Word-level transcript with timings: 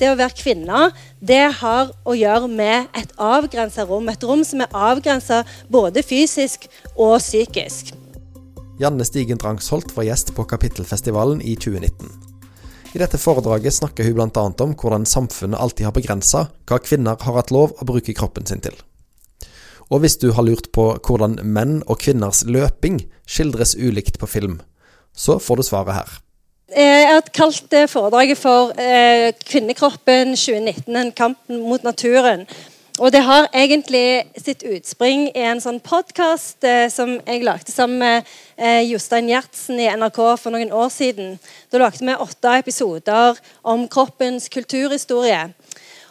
det 0.00 0.10
å 0.12 0.18
være 0.18 0.36
kvinne 0.38 0.88
det 1.20 1.44
har 1.60 1.92
å 2.06 2.16
gjøre 2.16 2.48
med 2.50 2.88
et 2.98 3.12
avgrensa 3.18 3.86
rom. 3.88 4.08
Et 4.12 4.24
rom 4.24 4.44
som 4.46 4.62
er 4.64 4.74
avgrensa 4.74 5.42
både 5.68 6.04
fysisk 6.06 6.68
og 6.94 7.18
psykisk. 7.22 7.94
Janne 8.78 9.04
Stigen 9.06 9.40
Drangsholt 9.42 9.90
var 9.96 10.06
gjest 10.06 10.30
på 10.36 10.46
Kapittelfestivalen 10.46 11.42
i 11.42 11.56
2019. 11.58 12.28
I 12.94 13.00
dette 13.02 13.18
foredraget 13.20 13.74
snakker 13.74 14.06
hun 14.06 14.14
bl.a. 14.16 14.44
om 14.64 14.76
hvordan 14.78 15.04
samfunnet 15.06 15.60
alltid 15.60 15.88
har 15.88 15.96
begrensa 15.96 16.46
hva 16.68 16.78
kvinner 16.80 17.18
har 17.20 17.36
hatt 17.36 17.50
lov 17.52 17.74
å 17.76 17.88
bruke 17.88 18.14
kroppen 18.16 18.46
sin 18.48 18.62
til. 18.64 18.76
Og 19.90 20.04
hvis 20.04 20.18
du 20.20 20.30
har 20.36 20.44
lurt 20.44 20.70
på 20.72 20.90
hvordan 21.04 21.38
menn 21.42 21.80
og 21.86 22.00
kvinners 22.04 22.44
løping 22.46 23.02
skildres 23.28 23.74
ulikt 23.76 24.20
på 24.20 24.28
film, 24.28 24.58
så 25.12 25.38
får 25.42 25.60
du 25.60 25.66
svaret 25.66 25.96
her. 25.98 26.16
Eh, 26.76 26.84
jeg 26.84 27.14
har 27.14 27.28
kalt 27.32 27.74
foredraget 27.88 28.38
for 28.38 28.72
eh, 28.76 29.32
'Kvinnekroppen 29.32 30.36
2019 30.36 30.96
en 30.96 31.12
kamp 31.12 31.38
mot 31.48 31.82
naturen'. 31.82 32.44
Og 32.98 33.12
det 33.12 33.20
har 33.22 33.46
egentlig 33.54 34.24
sitt 34.36 34.64
utspring 34.66 35.28
i 35.30 35.44
en 35.46 35.60
sånn 35.62 35.78
podkast 35.80 36.64
eh, 36.66 36.88
som 36.90 37.14
jeg 37.22 37.44
lagde 37.46 37.70
sammen 37.70 38.02
med 38.02 38.26
eh, 38.58 38.82
Jostein 38.90 39.30
Gjertsen 39.30 39.78
i 39.78 39.86
NRK 39.86 40.18
for 40.42 40.50
noen 40.50 40.72
år 40.74 40.90
siden. 40.90 41.36
Da 41.70 41.78
lagde 41.78 42.02
vi 42.02 42.16
åtte 42.18 42.56
episoder 42.58 43.38
om 43.62 43.86
kroppens 43.88 44.50
kulturhistorie. 44.50 45.44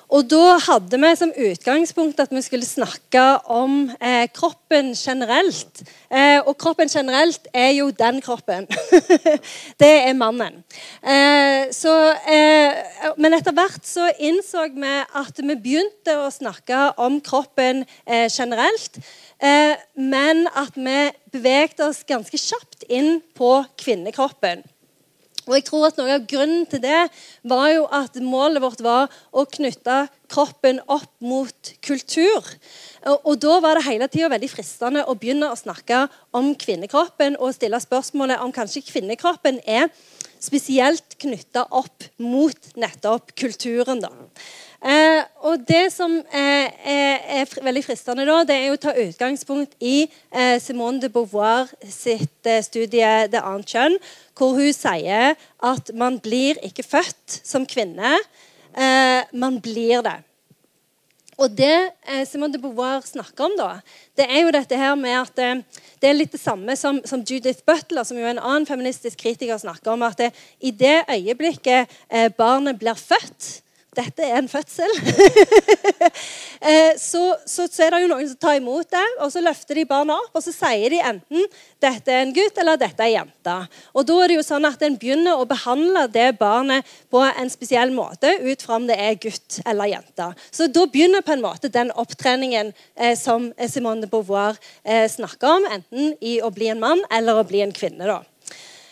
Og 0.08 0.24
da 0.32 0.56
hadde 0.64 0.98
vi 1.02 1.10
som 1.20 1.34
utgangspunkt 1.36 2.22
at 2.24 2.32
vi 2.32 2.42
skulle 2.46 2.68
snakke 2.68 3.24
om 3.52 3.90
eh, 4.00 4.30
kroppen 4.32 4.94
generelt. 4.96 5.82
Eh, 6.08 6.40
og 6.48 6.56
kroppen 6.60 6.88
generelt 6.88 7.50
er 7.52 7.74
jo 7.76 7.90
den 7.92 8.22
kroppen. 8.24 8.70
det 9.82 9.92
er 10.08 10.16
mannen. 10.16 10.64
Eh, 11.04 11.68
så, 11.76 11.96
eh, 12.24 13.12
men 13.20 13.36
etter 13.36 13.56
hvert 13.56 13.84
så 13.84 14.08
innså 14.16 14.70
vi 14.78 14.96
at 15.04 15.44
vi 15.44 15.60
begynte 15.60 16.16
å 16.22 16.32
snakke 16.32 16.94
om 17.04 17.20
kroppen 17.20 17.84
eh, 18.06 18.30
generelt. 18.32 19.02
Eh, 19.44 19.76
men 20.00 20.48
at 20.56 20.80
vi 20.80 20.98
beveget 21.36 21.84
oss 21.84 22.06
ganske 22.08 22.40
kjapt 22.40 22.88
inn 22.88 23.20
på 23.36 23.60
kvinnekroppen. 23.76 24.64
Og 25.48 25.56
jeg 25.56 25.66
tror 25.68 25.88
at 25.88 25.98
Noe 26.00 26.18
av 26.18 26.26
grunnen 26.30 26.66
til 26.70 26.82
det 26.84 27.08
var 27.48 27.70
jo 27.72 27.88
at 27.94 28.20
målet 28.24 28.62
vårt 28.64 28.84
var 28.84 29.08
å 29.32 29.46
knytte 29.48 30.04
kroppen 30.32 30.82
opp 30.92 31.10
mot 31.24 31.72
kultur. 31.86 32.44
Og, 33.24 33.34
Da 33.40 33.60
var 33.64 33.80
det 33.80 33.88
hele 33.88 34.08
tida 34.12 34.30
veldig 34.30 34.52
fristende 34.52 35.06
å 35.08 35.16
begynne 35.16 35.52
å 35.52 35.60
snakke 35.60 36.06
om 36.36 36.54
kvinnekroppen 36.56 37.40
og 37.40 37.56
stille 37.56 37.80
spørsmålet 37.80 38.44
om 38.44 38.52
kanskje 38.52 38.86
kvinnekroppen 38.92 39.62
er 39.66 39.88
spesielt 40.40 41.18
knytta 41.22 41.66
opp 41.72 42.04
mot 42.20 42.74
nettopp 42.76 43.34
kulturen. 43.36 44.02
da. 44.02 44.12
Eh, 44.78 45.24
og 45.42 45.64
Det 45.66 45.88
som 45.90 46.20
eh, 46.30 46.70
er, 46.86 47.24
er, 47.42 47.54
veldig 47.66 47.82
fristende, 47.82 48.28
da, 48.30 48.44
det 48.46 48.58
er 48.62 48.76
å 48.76 48.78
ta 48.78 48.94
utgangspunkt 48.94 49.74
i 49.82 50.06
eh, 50.06 50.60
Simone 50.62 51.02
de 51.02 51.10
Beauvoir 51.10 51.72
sitt 51.82 52.46
eh, 52.46 52.62
studie 52.62 53.26
'Det 53.26 53.42
annet 53.42 53.74
kjønn', 53.74 53.98
hvor 54.38 54.54
hun 54.54 54.70
sier 54.70 55.34
at 55.66 55.92
man 55.98 56.20
blir 56.22 56.62
ikke 56.62 56.86
født 56.86 57.42
som 57.42 57.66
kvinne, 57.66 58.20
eh, 58.78 59.26
man 59.34 59.58
blir 59.58 60.06
det. 60.06 60.22
Og 61.42 61.50
Det 61.58 61.90
eh, 62.06 62.26
Simone 62.30 62.54
de 62.54 62.62
Beauvoir 62.62 63.02
snakker 63.02 63.50
om, 63.50 63.58
da, 63.58 63.82
det 64.14 64.30
er 64.30 64.46
jo 64.46 64.54
dette 64.54 64.78
her 64.78 64.94
med 64.94 65.18
at 65.18 65.66
det 65.98 66.06
er 66.06 66.14
litt 66.22 66.38
det 66.38 66.42
samme 66.42 66.78
som, 66.78 67.02
som, 67.02 67.26
Judith 67.26 67.66
Butler, 67.66 68.06
som 68.06 68.18
jo 68.18 68.26
er 68.26 68.38
en 68.38 68.46
annen 68.46 68.70
feministisk 68.70 69.18
kritiker, 69.18 69.58
snakker 69.58 69.98
om. 69.98 70.06
At 70.06 70.22
det, 70.22 70.34
i 70.62 70.70
det 70.70 71.02
øyeblikket 71.10 71.90
barnet 72.38 72.78
blir 72.78 72.94
født, 72.94 73.66
dette 73.98 74.26
er 74.26 74.42
en 74.42 74.52
fødsel. 74.52 74.94
Eh, 76.58 76.96
så, 76.98 77.36
så, 77.46 77.68
så, 77.70 77.84
er 77.86 77.94
det 77.94 78.00
jo 78.02 78.08
noen 78.10 78.26
som 78.26 78.38
tar 78.42 78.56
imot 78.58 78.88
det, 78.90 79.04
og 79.22 79.30
så 79.30 79.44
løfter 79.46 79.78
de 79.78 79.84
barna 79.86 80.16
opp 80.18 80.40
og 80.40 80.42
så 80.42 80.50
sier 80.56 80.90
de 80.90 80.98
enten 81.06 81.44
dette 81.84 82.10
er 82.10 82.24
en 82.24 82.32
gutt 82.34 82.58
eller 82.58 82.80
dette 82.82 83.04
er 83.06 83.12
en 83.12 83.14
jente. 83.14 83.54
Og 83.94 84.08
Da 84.10 84.16
er 84.24 84.32
det 84.32 84.40
jo 84.40 84.46
sånn 84.48 84.66
at 84.66 84.82
en 84.82 84.98
begynner 84.98 85.38
å 85.38 85.46
behandle 85.48 86.08
det 86.10 86.32
barnet 86.40 86.88
på 87.14 87.22
en 87.28 87.52
spesiell 87.54 87.94
måte 87.94 88.32
ut 88.42 88.66
fra 88.66 88.80
om 88.80 88.88
det 88.90 88.98
er 88.98 89.20
gutt 89.22 89.60
eller 89.70 89.92
jente. 89.92 90.32
Så 90.50 90.66
Da 90.66 90.88
begynner 90.90 91.22
på 91.22 91.36
en 91.36 91.46
måte 91.46 91.70
den 91.70 91.94
opptreningen 91.94 92.74
eh, 92.96 93.14
som 93.20 93.52
Simone 93.70 94.08
de 94.08 94.10
Beauvoir 94.12 94.58
eh, 94.82 95.06
snakker 95.14 95.60
om, 95.60 95.70
enten 95.78 96.18
i 96.26 96.40
å 96.42 96.50
bli 96.50 96.74
en 96.74 96.82
mann 96.82 97.06
eller 97.14 97.38
å 97.38 97.46
bli 97.48 97.62
en 97.62 97.76
kvinne. 97.76 98.10
da. 98.10 98.24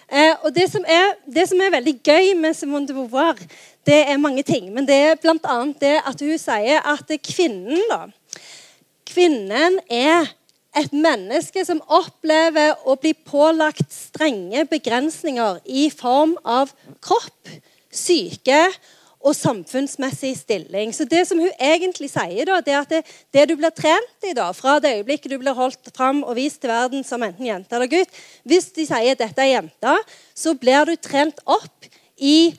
Eh, 0.05 0.35
og 0.45 0.53
det 0.53 0.67
som, 0.69 0.83
er, 0.85 1.15
det 1.25 1.47
som, 1.49 1.61
er, 1.61 1.73
veldig 1.73 1.95
gøy 2.05 2.35
med 2.37 2.53
Simone 2.53 2.85
de 2.85 2.93
Beauvoir, 2.93 3.39
det 3.85 4.01
er 4.09 4.21
mange 4.21 4.43
ting. 4.43 4.71
Men 4.73 4.87
det 4.87 4.95
er 4.95 5.19
bl.a. 5.21 5.57
det 5.79 5.95
at 6.01 6.21
hun 6.21 6.37
sier 6.41 6.85
at 6.85 7.15
kvinnen 7.25 7.85
da, 7.91 8.05
Kvinnen 9.05 9.77
er 9.87 10.25
et 10.75 10.91
menneske 10.91 11.61
som 11.63 11.79
opplever 11.93 12.73
å 12.83 12.97
bli 12.99 13.13
pålagt 13.15 13.93
strenge 13.93 14.65
begrensninger 14.67 15.61
i 15.71 15.87
form 15.93 16.33
av 16.43 16.73
kropp, 17.05 17.53
syke 17.95 18.65
og 19.25 19.33
samfunnsmessig 19.37 20.33
stilling. 20.37 20.91
Så 20.93 21.05
Det 21.05 21.23
som 21.27 21.39
hun 21.39 21.53
egentlig 21.59 22.11
sier, 22.11 22.45
da, 22.45 22.59
det 22.61 22.73
er 22.73 22.81
at 22.81 22.91
det, 22.91 23.01
det 23.33 23.47
du 23.49 23.55
blir 23.55 23.73
trent 23.73 24.27
i 24.27 24.33
da, 24.37 24.51
fra 24.53 24.77
det 24.79 24.97
øyeblikket 24.99 25.31
du 25.31 25.39
blir 25.39 25.55
holdt 25.55 25.89
fram 25.95 26.21
og 26.23 26.35
vist 26.35 26.61
til 26.61 26.69
verden 26.69 27.05
som 27.07 27.23
enten 27.23 27.47
jente 27.47 27.75
eller 27.75 27.89
gutt 27.89 28.21
Hvis 28.43 28.69
de 28.75 28.85
sier 28.85 29.15
at 29.15 29.21
dette 29.23 29.41
er 29.41 29.55
jenta, 29.55 29.95
så 30.35 30.53
blir 30.53 30.85
du 30.85 30.95
trent 30.99 31.39
opp 31.45 31.89
i 32.17 32.53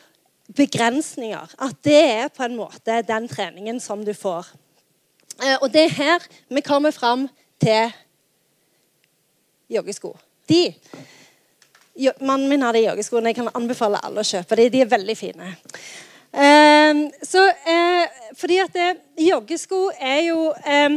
begrensninger. 0.54 1.54
At 1.58 1.82
det 1.84 1.98
er 1.98 2.28
på 2.34 2.44
en 2.46 2.56
måte 2.58 3.00
den 3.06 3.28
treningen 3.28 3.80
som 3.82 4.04
du 4.04 4.12
får. 4.14 4.48
Eh, 5.42 5.56
og 5.60 5.68
det 5.72 5.86
er 5.86 5.96
her 5.96 6.28
vi 6.48 6.62
kommer 6.64 6.94
fram 6.94 7.26
til 7.60 7.92
joggesko. 9.72 10.14
De 10.48 10.74
Mannen 12.20 12.50
min 12.50 12.60
har 12.60 12.76
de 12.76 12.82
joggeskoene. 12.84 13.30
Jeg 13.32 13.38
kan 13.38 13.54
anbefale 13.56 13.96
alle 14.04 14.20
å 14.20 14.28
kjøpe 14.28 14.58
de. 14.58 14.66
De 14.68 14.82
er 14.84 14.90
veldig 14.90 15.14
fine. 15.16 15.54
Så, 17.22 17.42
eh, 17.48 18.06
fordi 18.36 18.58
at 18.58 18.72
det, 18.74 18.86
Joggesko 19.28 19.90
er 20.00 20.20
jo 20.28 20.52
eh, 20.66 20.96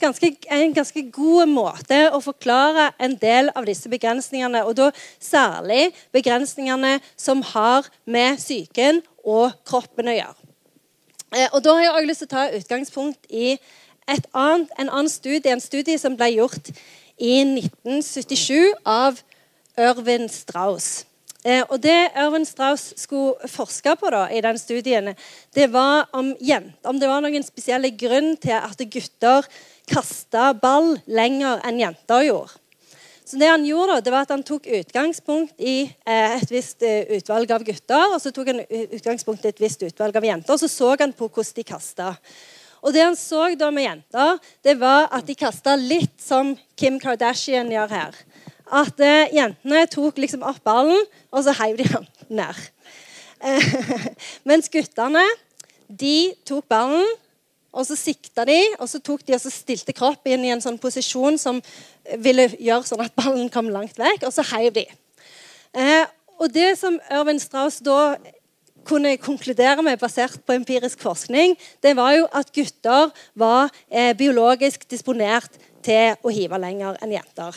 ganske, 0.00 0.36
en 0.50 0.74
ganske 0.74 1.02
god 1.12 1.46
måte 1.50 1.98
å 2.12 2.20
forklare 2.24 2.90
en 3.00 3.16
del 3.20 3.50
av 3.54 3.66
disse 3.68 3.90
begrensningene, 3.92 4.64
og 4.64 4.76
da 4.78 4.90
særlig 5.20 5.90
begrensningene 6.12 6.98
som 7.16 7.42
har 7.54 7.88
med 8.06 8.38
psyken 8.40 9.02
og 9.24 9.52
kroppen 9.68 10.08
å 10.08 10.16
gjøre. 10.16 10.48
Eh, 11.36 11.48
og 11.52 11.62
Da 11.64 11.74
har 11.74 11.82
jeg 11.82 11.92
også 11.92 12.08
lyst 12.08 12.24
til 12.24 12.30
å 12.30 12.36
ta 12.36 12.46
utgangspunkt 12.56 13.28
i 13.30 13.58
annet, 14.32 14.70
en 14.78 14.88
annen 14.88 15.08
studie, 15.12 15.52
en 15.52 15.60
studie 15.60 15.98
som 15.98 16.16
ble 16.16 16.30
gjort 16.38 16.72
i 17.18 17.42
1977 17.44 18.72
av 18.86 19.20
Ørvin 19.78 20.28
Strauss. 20.32 21.04
Eh, 21.46 21.62
og 21.70 21.78
Det 21.78 22.10
Erwin 22.18 22.46
Strauss 22.46 22.92
skulle 22.98 23.48
forske 23.48 23.94
på 24.00 24.10
da, 24.10 24.24
i 24.34 24.40
den 24.42 24.58
studien, 24.58 25.12
det 25.54 25.68
var 25.70 26.08
om, 26.12 26.32
om 26.82 26.98
det 26.98 27.10
var 27.10 27.22
noen 27.22 27.46
spesielle 27.46 27.92
grunn 27.94 28.32
til 28.42 28.56
at 28.58 28.82
gutter 28.90 29.46
kasta 29.88 30.50
ball 30.58 30.96
lenger 31.06 31.62
enn 31.68 31.78
jenter 31.78 32.26
gjorde. 32.26 32.58
Så 33.28 33.36
det 33.36 33.50
Han 33.52 33.64
gjorde 33.64 33.92
da, 33.92 34.00
det 34.00 34.12
var 34.12 34.24
at 34.24 34.30
han 34.32 34.42
tok 34.42 34.66
utgangspunkt 34.66 35.54
i 35.60 35.82
eh, 35.84 36.36
et 36.40 36.50
visst 36.50 36.82
eh, 36.82 37.06
utvalg 37.18 37.50
av 37.52 37.62
gutter 37.62 38.14
og 38.14 38.20
så 38.24 38.32
tok 38.32 38.50
han 38.50 38.62
utgangspunkt 38.98 39.44
i 39.44 39.52
et 39.52 39.60
visst 39.60 39.84
utvalg 39.84 40.16
av 40.16 40.24
jenter, 40.24 40.52
og 40.56 40.58
så 40.58 40.68
så 40.68 40.96
han 40.98 41.12
på 41.12 41.28
hvordan 41.28 41.54
de 41.54 41.66
kasta. 41.68 42.14
Og 42.82 42.94
det 42.94 43.04
han 43.04 43.18
så 43.18 43.46
da 43.58 43.70
med 43.70 43.84
jenter, 43.84 44.40
det 44.64 44.74
var 44.80 45.06
at 45.12 45.26
de 45.26 45.38
kasta 45.38 45.76
litt 45.76 46.16
som 46.22 46.56
Kim 46.74 46.98
Kardashian 46.98 47.70
gjør 47.70 47.94
her 47.94 48.18
at 48.70 49.00
eh, 49.04 49.30
jentene 49.36 49.84
tok 49.90 50.18
liksom 50.20 50.44
opp 50.46 50.60
ballen, 50.66 51.06
og 51.32 51.44
så 51.44 51.54
heiv 51.60 51.78
de 51.80 51.86
den 51.88 52.08
ned. 52.40 52.60
Eh, 53.40 53.70
mens 54.48 54.70
guttene 54.72 55.24
de 55.88 56.34
tok 56.48 56.66
ballen, 56.70 57.06
og 57.72 57.84
så 57.86 57.96
sikta 57.98 58.46
de, 58.48 58.58
og 58.80 58.88
så 58.90 59.00
tok 59.04 59.22
de 59.26 59.36
og 59.36 59.42
så 59.42 59.52
stilte 59.52 59.94
kroppen 59.96 60.38
inn 60.38 60.46
i 60.48 60.52
en 60.54 60.62
sånn 60.64 60.80
posisjon 60.80 61.36
som 61.40 61.60
ville 62.18 62.48
gjøre 62.56 62.88
sånn 62.88 63.04
at 63.04 63.14
ballen 63.16 63.50
kom 63.52 63.68
langt 63.72 64.00
vekk, 64.00 64.24
og 64.26 64.34
så 64.34 64.44
heiv 64.54 64.72
de. 64.80 64.86
Eh, 65.76 66.04
og 66.38 66.52
det 66.54 66.72
som 66.80 66.96
Ørvin 67.12 67.40
Strauss 67.42 67.80
da 67.84 68.16
kunne 68.88 69.18
konkludere 69.20 69.82
med 69.84 70.00
basert 70.00 70.40
på 70.46 70.56
empirisk 70.56 71.00
forskning, 71.04 71.56
det 71.84 71.94
var 71.98 72.14
jo 72.16 72.28
at 72.32 72.52
gutter 72.54 73.12
var 73.36 73.68
eh, 73.90 74.14
biologisk 74.16 74.86
disponert 74.90 75.58
til 75.84 76.16
å 76.22 76.32
hive 76.32 76.58
lenger 76.60 76.98
enn 77.02 77.14
jenter. 77.14 77.56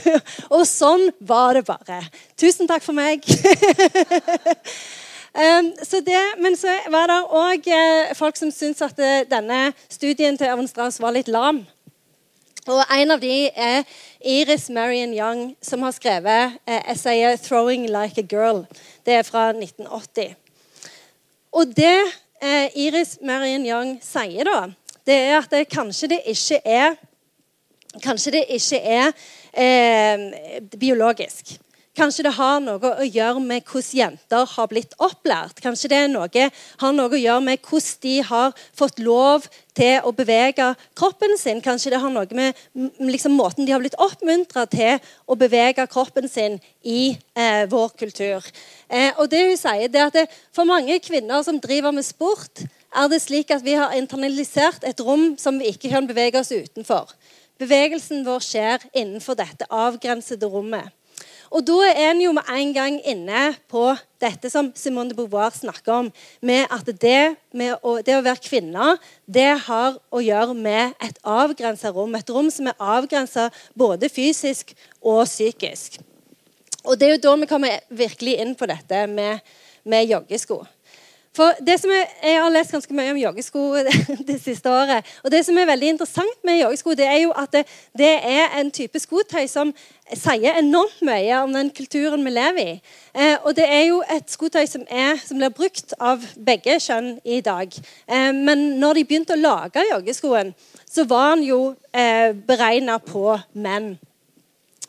og 0.54 0.64
sånn 0.68 1.08
var 1.20 1.58
det 1.58 1.64
bare. 1.68 2.00
Tusen 2.38 2.70
takk 2.70 2.84
for 2.84 2.96
meg. 2.96 3.24
um, 5.42 5.70
så 5.82 6.02
det, 6.04 6.22
men 6.42 6.56
så 6.58 6.74
var 6.92 7.12
det 7.12 7.20
òg 7.42 7.70
eh, 7.72 8.14
folk 8.18 8.40
som 8.40 8.52
syntes 8.54 8.84
at 8.86 8.98
det, 8.98 9.12
denne 9.32 9.70
studien 9.88 10.38
til 10.38 10.50
Evan 10.52 10.70
Strauss 10.70 11.00
var 11.02 11.16
litt 11.16 11.30
lam. 11.32 11.64
Og 12.70 12.84
En 12.94 13.10
av 13.10 13.18
de 13.18 13.50
er 13.50 13.82
Iris 14.22 14.68
Marion 14.70 15.10
Young, 15.16 15.56
som 15.62 15.82
har 15.82 15.94
skrevet 15.96 16.60
eh, 16.66 16.82
essayet 16.92 17.42
'Throwing 17.42 17.88
Like 17.90 18.22
a 18.22 18.26
Girl'. 18.26 18.66
Det 19.06 19.14
er 19.14 19.22
fra 19.26 19.50
1980. 19.50 20.36
Og 21.52 21.76
det 21.76 21.98
eh, 22.42 22.70
Iris 22.78 23.18
Marion 23.22 23.66
Young 23.66 23.96
sier, 24.02 24.46
da, 24.46 24.70
det 25.06 25.14
er 25.14 25.40
at 25.40 25.50
det, 25.50 25.66
kanskje 25.72 26.14
det 26.14 26.20
ikke 26.30 26.60
er 26.64 26.94
Kanskje 28.00 28.38
det 28.38 28.46
ikke 28.56 28.80
er 28.80 29.12
eh, 29.52 30.70
biologisk. 30.80 31.58
Kanskje 31.92 32.24
det 32.24 32.30
har 32.38 32.60
noe 32.64 32.88
å 32.88 33.04
gjøre 33.04 33.40
med 33.44 33.66
hvordan 33.68 33.98
jenter 33.98 34.46
har 34.48 34.68
blitt 34.70 34.94
opplært. 34.96 35.58
Kanskje 35.60 35.90
det 35.92 35.98
noe, 36.08 36.44
har 36.80 36.94
noe 36.96 37.12
å 37.12 37.20
gjøre 37.20 37.44
med 37.44 37.60
hvordan 37.60 37.98
de 38.00 38.14
har 38.24 38.54
fått 38.72 39.02
lov 39.04 39.44
til 39.76 40.00
å 40.00 40.14
bevege 40.16 40.70
kroppen 40.96 41.36
sin. 41.36 41.60
Kanskje 41.60 41.92
det 41.92 42.00
har 42.00 42.14
noe 42.14 42.24
med 42.32 42.56
liksom, 42.96 43.36
måten 43.36 43.68
de 43.68 43.74
har 43.76 43.84
blitt 43.84 43.98
oppmuntra 44.00 44.64
til 44.72 45.04
å 45.28 45.36
bevege 45.36 45.84
kroppen 45.92 46.30
sin 46.32 46.56
i 46.80 47.12
eh, 47.36 47.68
vår 47.68 47.92
kultur. 48.00 48.48
Eh, 48.88 49.12
og 49.20 49.28
det 49.28 49.44
hun 49.50 49.60
sier, 49.60 49.92
det 49.92 50.06
at 50.06 50.16
det, 50.16 50.26
for 50.56 50.64
mange 50.64 50.96
kvinner 51.04 51.44
som 51.44 51.60
driver 51.60 51.92
med 51.92 52.08
sport, 52.08 52.64
er 52.92 53.12
det 53.12 53.20
slik 53.20 53.52
at 53.52 53.64
vi 53.64 53.76
har 53.76 53.92
internalisert 53.96 54.80
et 54.88 55.04
rom 55.04 55.34
som 55.40 55.60
vi 55.60 55.68
ikke 55.72 55.92
kan 55.92 56.08
bevege 56.08 56.40
oss 56.40 56.56
utenfor. 56.56 57.12
Bevegelsen 57.62 58.24
vår 58.26 58.42
skjer 58.42 58.82
innenfor 58.90 59.38
dette 59.38 59.68
avgrensede 59.70 60.48
rommet. 60.50 60.90
Og 61.52 61.60
da 61.68 61.74
er 61.90 61.98
en 62.08 62.20
jo 62.22 62.30
med 62.32 62.48
en 62.48 62.70
gang 62.72 62.94
inne 63.06 63.42
på 63.70 63.84
dette 64.22 64.48
som 64.50 64.70
Simone 64.78 65.12
de 65.12 65.16
Beauvoir 65.18 65.52
snakker 65.52 65.92
om, 65.92 66.08
med 66.40 66.64
at 66.72 66.88
det, 67.02 67.34
med 67.52 67.76
å, 67.84 67.98
det 68.00 68.16
å 68.16 68.24
være 68.24 68.42
kvinne 68.42 68.94
det 69.28 69.50
har 69.66 69.98
å 70.08 70.22
gjøre 70.24 70.56
med 70.56 70.96
et 71.04 71.20
avgrensa 71.28 71.92
rom. 71.92 72.16
Et 72.16 72.32
rom 72.32 72.48
som 72.50 72.70
er 72.72 72.80
avgrensa 72.80 73.50
både 73.78 74.08
fysisk 74.10 74.72
og 74.98 75.26
psykisk. 75.28 76.00
Og 76.82 76.96
det 76.98 77.06
er 77.06 77.14
jo 77.18 77.24
da 77.28 77.36
vi 77.44 77.50
kommer 77.52 77.84
virkelig 77.94 78.38
inn 78.42 78.56
på 78.58 78.66
dette 78.66 79.04
med, 79.12 79.44
med 79.84 80.08
joggesko. 80.08 80.62
For 81.32 81.56
det 81.64 81.78
som 81.80 81.90
er, 81.90 82.10
Jeg 82.22 82.40
har 82.42 82.50
lest 82.52 82.72
ganske 82.72 82.94
mye 82.94 83.12
om 83.14 83.18
joggesko 83.20 83.60
det, 83.86 83.94
det, 84.28 84.36
siste 84.42 84.70
året. 84.70 85.06
og 85.24 85.30
Det 85.30 85.44
som 85.46 85.58
er 85.58 85.66
veldig 85.66 85.88
interessant 85.94 86.44
med 86.44 86.60
joggesko, 86.60 86.94
det 86.94 87.06
er 87.06 87.20
jo 87.22 87.32
at 87.32 87.52
det, 87.52 87.64
det, 87.98 88.12
er 88.22 88.58
en 88.60 88.70
type 88.70 89.00
skotøy 89.00 89.46
som 89.48 89.72
sier 90.12 90.58
enormt 90.60 91.00
mye 91.08 91.40
om 91.40 91.54
den 91.56 91.70
kulturen 91.72 92.24
vi 92.24 92.34
lever 92.34 92.60
i. 92.60 92.74
Eh, 93.16 93.36
og 93.44 93.56
det 93.56 93.64
er 93.64 93.86
jo 93.88 94.02
et 94.12 94.28
skotøy 94.28 94.66
som, 94.68 94.84
er, 94.90 95.16
som, 95.24 95.40
blir 95.40 95.54
brukt 95.56 95.96
av 96.00 96.20
begge 96.36 96.76
kjønn 96.84 97.14
i 97.24 97.40
dag. 97.40 97.72
Eh, 98.06 98.30
men 98.36 98.66
når 98.82 99.00
de 99.00 99.08
begynte 99.08 99.36
å 99.36 99.40
lage 99.40 99.88
joggeskoen, 99.88 100.52
så 100.84 101.08
var 101.08 101.32
den 101.36 101.46
jo 101.48 101.60
eh, 101.96 102.36
beregna 102.36 102.98
på 103.00 103.38
menn. 103.56 103.94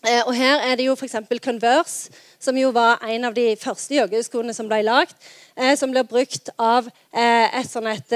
Eh, 0.03 0.21
og 0.27 0.35
her 0.35 0.59
er 0.59 0.75
det 0.75 0.85
jo 0.89 0.97
f.eks. 0.99 1.15
Converse, 1.43 2.11
som 2.39 2.57
jo 2.59 2.73
var 2.75 2.99
en 3.07 3.23
av 3.29 3.35
de 3.37 3.45
første 3.59 3.95
joggeskoene 3.95 4.51
som 4.55 4.67
ble 4.67 4.81
lagd. 4.83 5.15
Eh, 5.55 5.77
som 5.79 5.93
blir 5.93 6.03
brukt 6.03 6.51
av 6.59 6.89
eh, 7.13 7.47
et 7.59 7.69
sånn 7.69 7.87
et 7.87 8.15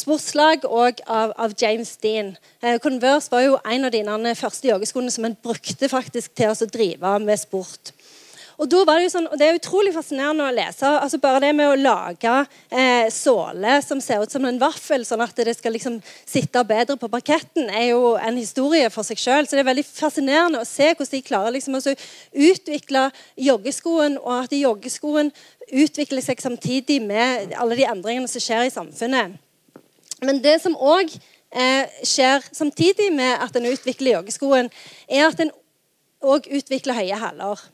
sportslag 0.00 0.64
og 0.64 1.02
av, 1.04 1.34
av, 1.36 1.52
James 1.60 1.92
Dean. 2.00 2.32
Converse 2.80 3.32
var 3.32 3.44
jo 3.44 3.58
en 3.68 3.84
av 3.84 3.92
de 3.92 4.34
første 4.38 4.70
joggeskoene 4.70 5.12
som 5.12 5.28
en 5.28 5.36
brukte 5.44 5.90
faktisk 5.92 6.32
til 6.38 6.54
å 6.54 6.72
drive 6.72 7.18
med 7.20 7.42
sport. 7.42 7.92
Og, 8.54 8.68
da 8.70 8.84
var 8.86 9.00
det, 9.00 9.08
jo 9.08 9.12
sånn, 9.16 9.26
og 9.32 9.38
det 9.40 9.46
er 9.48 9.56
utrolig 9.58 9.90
fascinerende 9.94 10.46
å 10.46 10.54
lese. 10.54 10.86
altså 10.86 11.18
Bare 11.22 11.40
det 11.42 11.50
med 11.58 11.72
å 11.72 11.78
lage 11.78 12.34
eh, 12.70 13.08
såle 13.10 13.80
som 13.82 14.02
ser 14.04 14.22
ut 14.22 14.30
som 14.30 14.46
en 14.46 14.60
vaffel, 14.62 15.02
sånn 15.06 15.24
at 15.24 15.34
det 15.46 15.56
skal 15.58 15.74
liksom 15.74 15.98
sitte 16.22 16.62
bedre 16.68 16.96
på 17.00 17.10
parketten, 17.10 17.66
er 17.66 17.88
jo 17.90 18.14
en 18.14 18.38
historie 18.38 18.90
for 18.94 19.06
seg 19.06 19.18
sjøl. 19.18 19.48
Så 19.48 19.58
det 19.58 19.64
er 19.64 19.70
veldig 19.72 19.86
fascinerende 19.88 20.62
å 20.62 20.68
se 20.68 20.92
hvordan 20.92 21.12
de 21.16 21.22
klarer 21.26 21.56
liksom 21.56 21.80
å 21.80 21.96
utvikle 22.46 23.08
joggeskoen, 23.50 24.20
og 24.22 24.44
at 24.44 24.54
joggeskoen 24.54 25.34
utvikler 25.74 26.22
seg 26.22 26.42
samtidig 26.44 27.00
med 27.02 27.56
alle 27.58 27.78
de 27.78 27.88
endringene 27.90 28.30
som 28.30 28.42
skjer 28.42 28.68
i 28.68 28.74
samfunnet. 28.74 29.40
Men 30.24 30.40
det 30.44 30.60
som 30.62 30.76
òg 30.78 31.10
eh, 31.10 31.90
skjer 32.06 32.44
samtidig 32.54 33.10
med 33.14 33.34
at 33.42 33.56
en 33.58 33.70
utvikler 33.72 34.20
joggeskoen, 34.20 34.70
er 35.08 35.26
at 35.26 35.42
en 35.42 35.50
òg 36.24 36.46
utvikler 36.54 37.02
høye 37.02 37.18
hæler. 37.20 37.70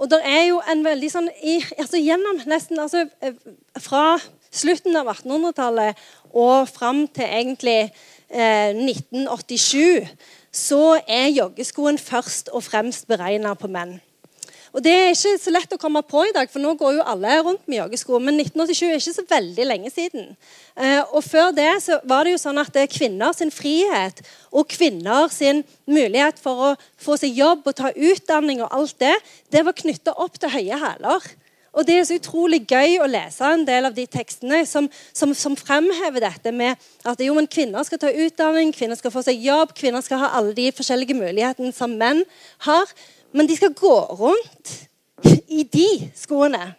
Og 0.00 0.08
det 0.10 0.20
er 0.24 0.44
jo 0.48 0.60
en 0.72 0.84
veldig 0.84 1.10
sånn 1.12 1.28
i, 1.44 1.58
altså 1.76 2.00
Gjennom 2.00 2.40
nesten 2.48 2.80
altså, 2.80 3.04
eh, 3.20 3.36
Fra 3.80 4.18
slutten 4.50 4.96
av 4.98 5.10
1800-tallet 5.12 5.98
og 6.30 6.68
fram 6.70 7.04
til 7.10 7.26
egentlig 7.26 7.78
eh, 8.30 8.72
1987 8.74 10.08
så 10.50 10.98
er 11.06 11.28
joggeskoen 11.30 11.98
først 12.02 12.50
og 12.50 12.64
fremst 12.66 13.06
beregna 13.10 13.52
på 13.54 13.70
menn. 13.70 14.00
Og 14.70 14.84
Det 14.84 14.92
er 14.94 15.08
ikke 15.10 15.32
så 15.42 15.50
lett 15.50 15.72
å 15.74 15.80
komme 15.80 16.02
på 16.06 16.22
i 16.28 16.34
dag, 16.34 16.50
for 16.50 16.62
nå 16.62 16.76
går 16.78 17.00
jo 17.00 17.06
alle 17.12 17.40
rundt 17.42 17.64
med 17.66 17.80
joggesko. 17.80 18.20
Men 18.22 18.38
1987 18.38 18.84
er 18.86 19.00
ikke 19.00 19.16
så 19.16 19.26
veldig 19.32 19.66
lenge 19.66 19.90
siden. 19.90 20.28
Eh, 20.76 21.02
og 21.10 21.24
Før 21.26 21.50
det 21.56 21.72
så 21.82 21.98
var 22.06 22.24
det 22.24 22.36
jo 22.36 22.42
sånn 22.44 22.62
at 22.62 22.78
kvinner 22.92 23.34
sin 23.34 23.50
frihet 23.50 24.22
og 24.54 24.70
kvinner 24.70 25.26
sin 25.34 25.64
mulighet 25.90 26.38
for 26.38 26.70
å 26.70 26.70
få 27.02 27.18
seg 27.18 27.34
jobb 27.34 27.66
og 27.66 27.78
ta 27.82 27.90
utdanning 27.90 28.62
og 28.62 28.70
alt 28.70 28.98
det, 29.02 29.16
det 29.50 29.66
var 29.66 29.74
knytta 29.74 30.14
opp 30.22 30.38
til 30.38 30.54
høye 30.54 30.78
hæler. 30.78 31.30
Og 31.70 31.86
Det 31.86 31.94
er 31.94 32.06
så 32.06 32.16
utrolig 32.18 32.64
gøy 32.66 32.98
å 32.98 33.06
lese 33.06 33.46
en 33.46 33.62
del 33.66 33.86
av 33.86 33.94
de 33.94 34.02
tekstene 34.10 34.64
som, 34.66 34.88
som, 35.14 35.30
som 35.38 35.54
fremhever 35.54 36.22
dette 36.24 36.50
med 36.54 36.78
at 37.06 37.22
jo, 37.22 37.36
men 37.36 37.46
kvinner 37.46 37.86
skal 37.86 38.00
ta 38.02 38.10
utdanning, 38.10 38.72
kvinner 38.74 38.98
skal 38.98 39.14
få 39.14 39.22
seg 39.22 39.38
jobb, 39.38 39.74
kvinner 39.78 40.02
skal 40.02 40.24
ha 40.24 40.32
alle 40.38 40.54
de 40.56 40.66
forskjellige 40.74 41.14
mulighetene 41.14 41.70
som 41.74 41.94
menn 42.00 42.24
har. 42.66 42.90
Men 43.32 43.46
de 43.46 43.56
skal 43.56 43.74
gå 43.74 43.96
rundt 44.18 44.76
i 45.48 45.64
de 45.64 45.88
skoene. 46.16 46.74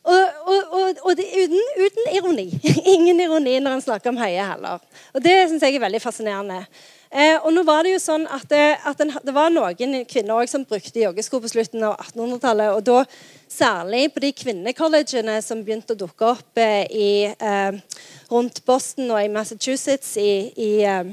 Og, 0.00 0.22
og, 0.46 0.60
og, 0.72 1.00
og 1.04 1.16
det, 1.18 1.26
uten, 1.36 1.60
uten, 1.76 2.06
ironi. 2.16 2.46
Ingen 2.94 3.20
ironi 3.20 3.58
når 3.60 3.76
en 3.76 3.84
snakker 3.84 4.12
om 4.12 4.20
høye 4.20 4.46
heller. 4.52 4.80
Og 5.14 5.22
det 5.24 5.36
syns 5.50 5.66
jeg 5.66 5.76
er 5.76 5.84
veldig 5.84 6.00
fascinerende. 6.02 6.62
Eh, 7.10 7.36
og 7.42 7.50
nå 7.52 7.64
var 7.66 7.82
Det 7.82 7.96
jo 7.96 8.00
sånn 8.00 8.24
at, 8.30 8.46
det, 8.48 8.78
at 8.86 9.00
den, 9.00 9.10
det 9.26 9.34
var 9.34 9.50
noen 9.50 10.04
kvinner 10.08 10.46
som 10.46 10.64
brukte 10.64 11.02
joggesko 11.02 11.40
på 11.42 11.50
slutten 11.52 11.84
av 11.84 11.98
1800-tallet. 12.06 12.70
og 12.76 12.84
da 12.86 13.04
Særlig 13.50 14.12
på 14.14 14.22
de 14.22 14.30
kvinnecollegene 14.30 15.40
som 15.42 15.64
begynte 15.66 15.96
å 15.96 15.98
dukke 15.98 16.28
opp 16.36 16.60
eh, 16.62 16.84
i, 16.86 17.10
eh, 17.26 18.04
rundt 18.30 18.62
Boston 18.64 19.10
og 19.10 19.24
i 19.24 19.32
Massachusetts 19.32 20.14
i, 20.22 20.30
i, 20.54 20.70
eh, 20.86 21.10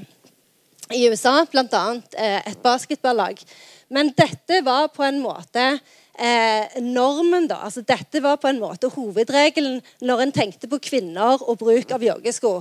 i 0.93 1.01
USA. 1.09 1.39
Bl.a. 1.49 1.81
Eh, 2.13 2.37
et 2.53 2.61
basketballag. 2.61 3.41
Men 3.93 4.11
dette 4.17 4.61
var 4.65 4.89
på 4.91 5.05
en 5.07 5.19
måte 5.23 5.63
eh, 6.19 6.79
normen. 6.83 7.47
da. 7.47 7.61
Altså, 7.67 7.83
dette 7.87 8.21
var 8.23 8.39
på 8.41 8.49
en 8.51 8.61
måte 8.61 8.91
hovedregelen 8.91 9.79
når 10.03 10.23
en 10.25 10.35
tenkte 10.35 10.69
på 10.71 10.81
kvinner 10.89 11.39
og 11.43 11.59
bruk 11.61 11.93
av 11.95 12.03
joggesko. 12.03 12.53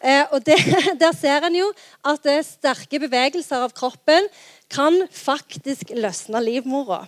Eh, 0.00 0.24
og 0.32 0.42
det, 0.46 0.58
Der 1.02 1.14
ser 1.16 1.46
en 1.46 1.60
jo 1.60 1.70
at 2.04 2.26
sterke 2.46 3.00
bevegelser 3.06 3.66
av 3.66 3.76
kroppen 3.76 4.26
kan 4.72 5.04
faktisk 5.12 5.94
løsne 5.94 6.42
livmora. 6.42 7.04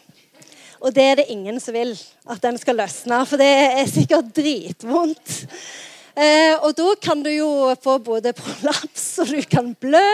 Og 0.85 0.93
det 0.95 1.05
er 1.09 1.19
det 1.19 1.31
ingen 1.33 1.59
som 1.61 1.75
vil 1.75 1.95
at 2.29 2.43
den 2.45 2.59
skal 2.61 2.77
løsne, 2.79 3.23
for 3.27 3.41
det 3.41 3.49
er 3.49 3.87
sikkert 3.91 4.29
dritvondt. 4.37 5.47
Eh, 6.17 6.55
og 6.65 6.73
da 6.79 6.93
kan 6.97 7.21
du 7.21 7.29
jo 7.29 7.49
få 7.85 7.99
både 8.01 8.33
prolaps, 8.37 9.05
og 9.21 9.35
du 9.37 9.43
kan 9.45 9.75
blø, 9.77 10.07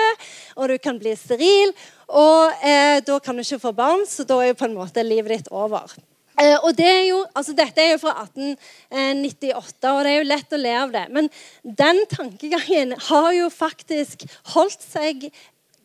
og 0.59 0.73
du 0.73 0.79
kan 0.83 0.99
bli 0.99 1.13
steril. 1.19 1.71
Og 2.11 2.65
eh, 2.67 2.99
da 3.07 3.19
kan 3.23 3.39
du 3.39 3.45
ikke 3.45 3.63
få 3.63 3.75
barn, 3.77 4.03
så 4.11 4.27
da 4.27 4.41
er 4.43 4.51
jo 4.51 4.59
på 4.59 4.67
en 4.67 4.81
måte 4.81 5.05
livet 5.07 5.37
ditt 5.37 5.53
over. 5.55 5.95
Eh, 6.43 6.57
og 6.59 6.75
det 6.75 6.89
er 6.89 7.07
jo, 7.07 7.23
altså 7.39 7.55
Dette 7.55 7.85
er 7.85 7.93
jo 7.93 8.03
fra 8.03 8.17
1898, 8.25 9.93
og 9.93 10.03
det 10.03 10.13
er 10.13 10.19
jo 10.19 10.29
lett 10.33 10.59
å 10.59 10.63
le 10.65 10.75
av 10.81 10.93
det. 10.99 11.07
Men 11.15 11.31
den 11.63 12.05
tankegangen 12.11 12.99
har 13.09 13.33
jo 13.39 13.49
faktisk 13.55 14.27
holdt 14.57 14.83
seg 14.83 15.31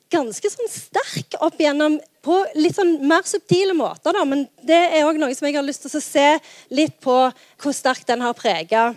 ganske 0.10 0.50
sånn 0.50 0.70
sterk 0.72 1.36
opp 1.44 1.60
igjennom 1.60 2.00
på 2.26 2.38
litt 2.58 2.78
sånn 2.78 2.96
mer 3.06 3.28
subtile 3.28 3.76
måter. 3.78 4.16
Da. 4.16 4.24
Men 4.26 4.48
det 4.66 4.80
er 4.98 5.06
òg 5.06 5.20
noe 5.22 5.36
som 5.38 5.46
jeg 5.46 5.60
har 5.60 5.68
lyst 5.68 5.86
til 5.86 6.00
å 6.00 6.04
se 6.04 6.30
litt 6.74 6.98
på 7.04 7.18
hvor 7.62 7.76
sterkt 7.76 8.08
den 8.10 8.24
har 8.26 8.34
prega 8.38 8.94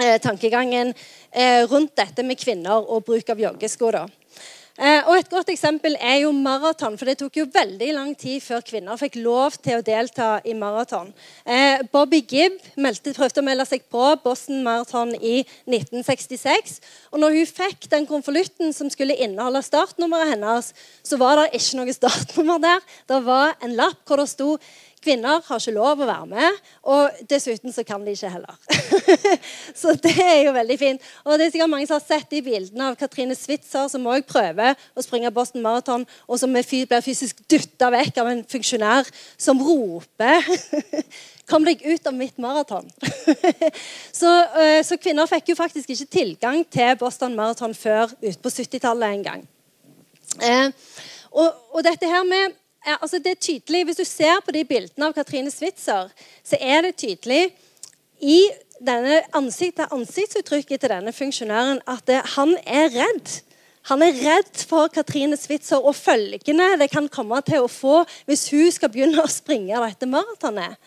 eh, 0.00 0.18
tankegangen 0.22 0.92
eh, 1.30 1.62
rundt 1.70 1.96
dette 1.96 2.22
med 2.26 2.40
kvinner 2.40 2.84
og 2.84 3.04
bruk 3.04 3.30
av 3.30 3.40
joggesko. 3.40 3.90
da. 3.90 4.06
Eh, 4.74 5.06
og 5.06 5.14
Et 5.20 5.28
godt 5.30 5.50
eksempel 5.52 5.94
er 6.00 6.24
jo 6.24 6.32
maraton. 6.32 6.98
for 6.98 7.06
Det 7.06 7.18
tok 7.18 7.36
jo 7.36 7.46
veldig 7.46 7.94
lang 7.94 8.14
tid 8.18 8.42
før 8.42 8.60
kvinner 8.60 8.98
fikk 8.98 9.22
lov 9.22 9.52
til 9.62 9.78
å 9.78 9.84
delta 9.86 10.40
i 10.44 10.52
maraton. 10.52 11.12
Eh, 11.46 11.78
Bobby 11.92 12.20
Gibb 12.26 12.58
meldte, 12.76 13.14
prøvde 13.14 13.38
å 13.38 13.44
melde 13.44 13.66
seg 13.66 13.82
på 13.88 14.20
Boston 14.24 14.64
Marathon 14.64 15.14
i 15.14 15.46
1966. 15.68 16.80
og 17.12 17.20
når 17.20 17.38
hun 17.38 17.46
fikk 17.46 17.88
den 17.88 18.06
konvolutten 18.06 18.74
som 18.74 18.90
skulle 18.90 19.14
inneholde 19.14 19.62
startnummeret 19.62 20.34
hennes, 20.34 20.74
så 21.04 21.16
var 21.18 21.36
det 21.36 21.54
ikke 21.54 21.76
noe 21.78 21.94
startnummer 21.94 22.58
der. 22.58 22.80
Det 23.06 23.24
var 23.24 23.54
en 23.62 23.76
lapp 23.76 24.02
hvor 24.04 24.16
det 24.16 24.28
sto 24.28 24.58
Kvinner 25.04 25.42
har 25.44 25.60
ikke 25.60 25.74
lov 25.76 26.00
å 26.00 26.08
være 26.08 26.28
med, 26.30 26.62
og 26.88 27.18
dessuten 27.28 27.74
så 27.74 27.84
kan 27.86 28.04
de 28.04 28.14
ikke 28.16 28.32
heller. 28.32 28.56
så 29.80 29.92
det 30.00 30.14
er 30.16 30.40
jo 30.46 30.54
veldig 30.56 30.78
fint. 30.80 31.10
Og 31.26 31.36
det 31.36 31.48
er 31.48 31.54
sikkert 31.54 31.72
mange 31.74 31.88
som 31.90 31.98
har 31.98 32.06
sett 32.06 32.32
de 32.32 32.40
bildene 32.44 32.88
av 32.90 32.98
Katrine 33.00 33.36
Switzer, 33.36 33.90
som 33.92 34.08
òg 34.08 34.24
prøver 34.28 34.78
å 34.96 35.04
springe 35.04 35.32
Boston 35.34 35.64
Marathon, 35.64 36.08
og 36.24 36.40
som 36.40 36.56
blir 36.56 37.04
fysisk 37.04 37.44
dytta 37.50 37.92
vekk 37.94 38.24
av 38.24 38.32
en 38.32 38.42
funksjonær 38.48 39.12
som 39.36 39.60
roper 39.62 40.42
Kom 41.50 41.64
deg 41.66 41.82
ut 41.84 42.06
av 42.08 42.14
mitt 42.16 42.38
maraton. 42.40 42.86
så, 44.20 44.30
uh, 44.56 44.80
så, 44.84 44.96
kvinner 45.00 45.28
fikk 45.28 45.52
jo 45.52 45.58
faktisk 45.58 45.92
ikke 45.92 46.12
tilgang 46.16 46.62
til 46.72 46.96
Boston 47.00 47.36
Marathon 47.36 47.76
før 47.76 48.14
ut 48.22 48.38
på 48.40 48.52
70-tallet 48.52 49.18
en 49.18 49.26
gang. 49.26 49.42
Uh, 50.40 50.72
og, 51.34 51.50
og, 51.74 51.82
dette 51.84 52.08
her 52.08 52.24
med 52.24 52.56
altså 53.00 53.18
det 53.18 53.30
er 53.30 53.40
tydelig, 53.40 53.84
Hvis 53.84 53.96
du 53.96 54.04
ser 54.04 54.40
på 54.44 54.52
de 54.52 54.64
bildene 54.64 55.06
av 55.06 55.14
Katrine 55.16 55.50
Switzer, 55.50 56.10
så 56.44 56.56
er 56.60 56.82
det 56.82 56.96
tydelig 56.96 57.54
i 58.20 58.50
denne 58.84 59.22
ansikt, 59.32 59.80
ansiktsuttrykket 59.92 60.80
til 60.80 60.92
denne 60.92 61.12
funksjonæren 61.12 61.80
at 61.88 62.04
det, 62.06 62.20
han 62.36 62.56
er 62.66 62.90
redd. 62.92 63.40
Han 63.90 64.02
er 64.02 64.16
redd 64.16 64.62
for 64.68 64.88
Katrine 64.88 65.36
Switzer 65.36 65.80
og 65.84 65.96
følgene 65.96 66.74
det 66.80 66.90
kan 66.92 67.08
komme 67.12 67.40
til 67.44 67.64
å 67.64 67.68
få 67.68 68.02
hvis 68.28 68.46
hun 68.52 68.70
skal 68.72 68.92
begynne 68.92 69.20
å 69.20 69.28
springe 69.28 69.76
dette 69.76 70.08
maratonet. 70.08 70.78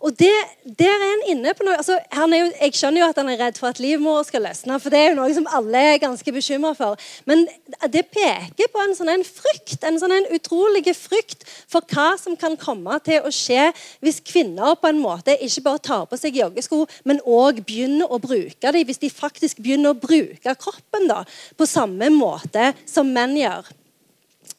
Og 0.00 0.18
det, 0.18 0.30
Der 0.78 0.86
er 0.86 1.10
han 1.10 1.22
inne 1.26 1.54
på 1.54 1.64
noe. 1.66 1.76
Altså, 1.76 1.96
jo, 2.14 2.50
jeg 2.60 2.74
skjønner 2.76 3.02
jo 3.02 3.08
at 3.08 3.18
han 3.18 3.30
er 3.32 3.40
redd 3.40 3.58
for 3.58 3.70
at 3.72 3.80
livmora 3.82 4.22
skal 4.26 4.44
løsne, 4.46 4.78
for 4.80 4.94
det 4.94 4.98
er 5.00 5.08
jo 5.10 5.16
noe 5.18 5.34
som 5.34 5.48
alle 5.58 5.80
er 5.94 6.02
ganske 6.02 6.32
bekymra 6.34 6.74
for. 6.78 7.00
Men 7.26 7.46
det 7.90 8.04
peker 8.14 8.70
på 8.70 8.84
en 8.84 8.94
sånn 8.94 9.10
en 9.12 9.24
frykt, 9.26 9.80
en 9.82 9.98
sånn 9.98 10.14
en 10.14 10.28
utrolig 10.36 10.84
frykt 10.94 11.42
for 11.70 11.82
hva 11.90 12.12
som 12.20 12.36
kan 12.38 12.54
komme 12.60 12.98
til 13.06 13.26
å 13.26 13.32
skje 13.34 13.70
hvis 14.04 14.20
kvinner 14.26 14.76
på 14.78 14.92
en 14.92 15.02
måte 15.02 15.34
ikke 15.44 15.64
bare 15.66 15.84
tar 15.90 16.06
på 16.10 16.20
seg 16.20 16.38
joggesko, 16.38 16.84
men 17.08 17.22
òg 17.26 17.64
begynner 17.66 18.10
å 18.10 18.20
bruke 18.22 18.70
dem. 18.70 18.86
Hvis 18.88 19.02
de 19.02 19.10
faktisk 19.10 19.58
begynner 19.64 19.96
å 19.96 19.98
bruke 19.98 20.54
kroppen 20.60 21.10
da, 21.10 21.24
på 21.58 21.66
samme 21.66 22.12
måte 22.14 22.72
som 22.86 23.10
menn 23.12 23.34
gjør. 23.38 23.66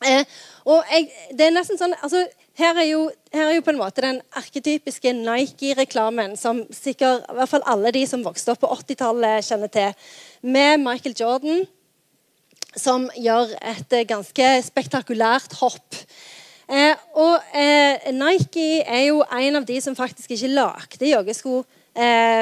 Eh, 0.05 0.23
og 0.69 0.85
jeg, 0.91 1.09
det 1.35 1.47
er 1.47 1.55
nesten 1.55 1.79
sånn, 1.79 1.95
altså, 2.03 2.23
her 2.59 2.75
er, 2.75 2.87
jo, 2.89 3.01
her 3.33 3.47
er 3.47 3.55
jo 3.55 3.63
på 3.63 3.71
en 3.73 3.79
måte 3.79 4.03
den 4.03 4.19
arketypiske 4.35 5.13
Nike-reklamen 5.15 6.35
som 6.39 6.61
sikkert 6.75 7.23
i 7.23 7.37
hvert 7.37 7.51
fall 7.51 7.65
alle 7.69 7.93
de 7.95 8.03
som 8.09 8.25
vokste 8.25 8.53
opp 8.53 8.63
på 8.65 8.71
80-tallet, 8.81 9.47
kjenner 9.47 9.71
til. 9.71 10.09
Med 10.43 10.81
Michael 10.83 11.15
Jordan, 11.19 11.63
som 12.75 13.07
gjør 13.17 13.55
et 13.71 13.95
ganske 14.09 14.51
spektakulært 14.67 15.55
hopp. 15.61 16.01
Eh, 16.69 16.93
og 17.17 17.39
eh, 17.57 18.11
Nike 18.13 18.83
er 18.83 19.07
jo 19.07 19.23
en 19.23 19.57
av 19.57 19.65
de 19.65 19.79
som 19.81 19.97
faktisk 19.97 20.35
ikke 20.35 20.51
lagde 20.53 21.09
joggesko 21.09 21.61
eh, 21.63 21.78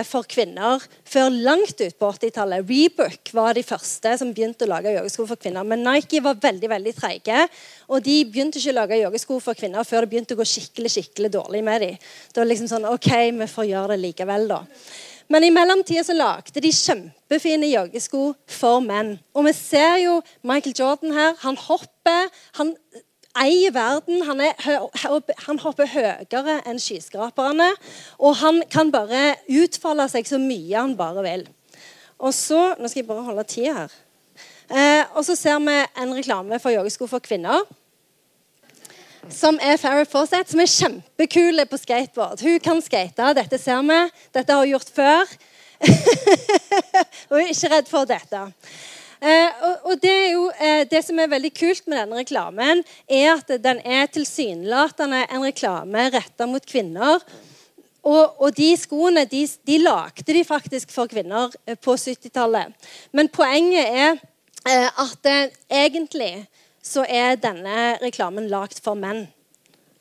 for 0.07 0.27
kvinner 0.29 0.83
før 1.07 1.31
langt 1.33 1.79
ut 1.79 1.95
på 1.97 2.09
80-tallet. 2.13 2.67
Rebook 2.67 3.31
var 3.33 3.55
de 3.57 3.63
første 3.65 4.11
som 4.19 4.33
begynte 4.35 4.67
å 4.67 4.69
lage 4.69 4.93
joggesko 4.93 5.25
for 5.29 5.39
kvinner. 5.41 5.65
Men 5.65 5.81
Nike 5.87 6.21
var 6.21 6.37
veldig 6.43 6.69
veldig 6.69 6.93
treige. 6.97 7.47
Og 7.89 8.03
de 8.05 8.19
begynte 8.27 8.61
ikke 8.61 8.75
å 8.75 8.79
lage 8.81 9.01
joggesko 9.01 9.39
for 9.41 9.57
kvinner 9.57 9.87
før 9.87 10.05
det 10.05 10.11
begynte 10.13 10.37
å 10.37 10.41
gå 10.41 10.47
skikkelig 10.47 10.93
skikkelig 10.93 11.33
dårlig 11.33 11.63
med 11.65 11.85
dem. 11.85 12.07
Det 12.33 12.43
var 12.43 12.49
liksom 12.51 12.69
sånn 12.69 12.89
OK, 12.91 13.11
vi 13.39 13.49
får 13.51 13.69
gjøre 13.71 13.95
det 13.95 14.01
likevel, 14.03 14.49
da. 14.51 14.61
Men 15.27 15.43
i 15.43 15.51
mellomtida 15.51 16.05
så 16.07 16.15
lagde 16.15 16.61
de 16.63 16.69
kjempefine 16.71 17.67
joggesko 17.67 18.29
for 18.59 18.79
menn. 18.83 19.17
Og 19.35 19.43
vi 19.49 19.53
ser 19.57 19.97
jo 20.05 20.21
Michael 20.47 20.75
Jordan 20.77 21.11
her. 21.17 21.35
Han 21.43 21.59
hopper. 21.65 22.29
han 22.59 22.75
eier 23.43 23.73
verden. 23.75 24.23
Han, 24.27 24.41
er, 24.41 24.55
han 25.45 25.61
hopper 25.63 25.89
høyere 25.91 26.57
enn 26.67 26.81
skyskraperne. 26.81 27.69
Og 28.19 28.37
han 28.41 28.61
kan 28.71 28.91
bare 28.93 29.37
utfolde 29.47 30.07
seg 30.11 30.29
så 30.29 30.41
mye 30.41 30.75
han 30.77 30.97
bare 30.99 31.25
vil. 31.25 31.47
Og 32.17 32.33
så 32.33 32.73
Nå 32.79 32.89
skal 32.89 33.03
jeg 33.03 33.09
bare 33.09 33.25
holde 33.27 33.45
tida 33.49 33.83
her. 33.83 33.97
Eh, 34.67 35.03
og 35.15 35.23
så 35.23 35.35
ser 35.39 35.59
vi 35.63 35.75
en 36.01 36.15
reklame 36.17 36.59
for 36.59 36.75
joggesko 36.75 37.07
for 37.07 37.23
kvinner. 37.23 37.63
Som 39.31 39.59
er 39.63 39.79
Farrah 39.79 40.07
Fawcett, 40.07 40.49
som 40.49 40.59
er 40.63 40.71
kjempekul 40.71 41.63
på 41.67 41.79
skateboard. 41.79 42.41
Hun 42.43 42.59
kan 42.63 42.81
skate. 42.83 43.33
Dette 43.35 43.59
ser 43.59 43.83
vi. 43.83 43.99
Dette 44.35 44.53
har 44.53 44.63
hun 44.63 44.73
gjort 44.75 44.91
før. 44.95 45.33
hun 47.29 47.41
er 47.41 47.51
ikke 47.51 47.71
redd 47.75 47.89
for 47.91 48.07
dette. 48.09 48.43
Eh, 49.21 49.65
og, 49.83 49.97
det, 50.01 50.13
er 50.13 50.31
jo, 50.35 50.47
eh, 50.61 50.83
det 50.89 51.01
som 51.05 51.17
er 51.19 51.31
veldig 51.31 51.51
kult 51.57 51.87
med 51.89 51.97
denne 51.99 52.21
reklamen, 52.21 52.83
er 53.09 53.31
at 53.33 53.51
den 53.63 53.81
er 53.81 54.09
tilsynelatende 54.13 55.23
en 55.25 55.45
reklame 55.45 56.07
retta 56.13 56.45
mot 56.49 56.65
kvinner. 56.65 57.23
Og, 58.07 58.37
og, 58.39 58.51
de 58.55 58.69
skoene 58.79 59.25
de, 59.27 59.43
de 59.67 59.79
lagde 59.81 60.33
de 60.33 60.43
faktisk 60.47 60.93
for 60.93 61.09
kvinner 61.11 61.53
eh, 61.65 61.75
på 61.75 61.97
70-tallet. 61.97 62.75
Men 63.11 63.29
poenget 63.33 63.87
er 63.87 64.19
at 64.67 65.27
egentlig 65.71 66.41
så 66.83 67.05
er 67.07 67.37
denne 67.39 67.93
reklamen 68.01 68.49
lagd 68.51 68.81
for 68.83 68.99
menn. 68.99 69.21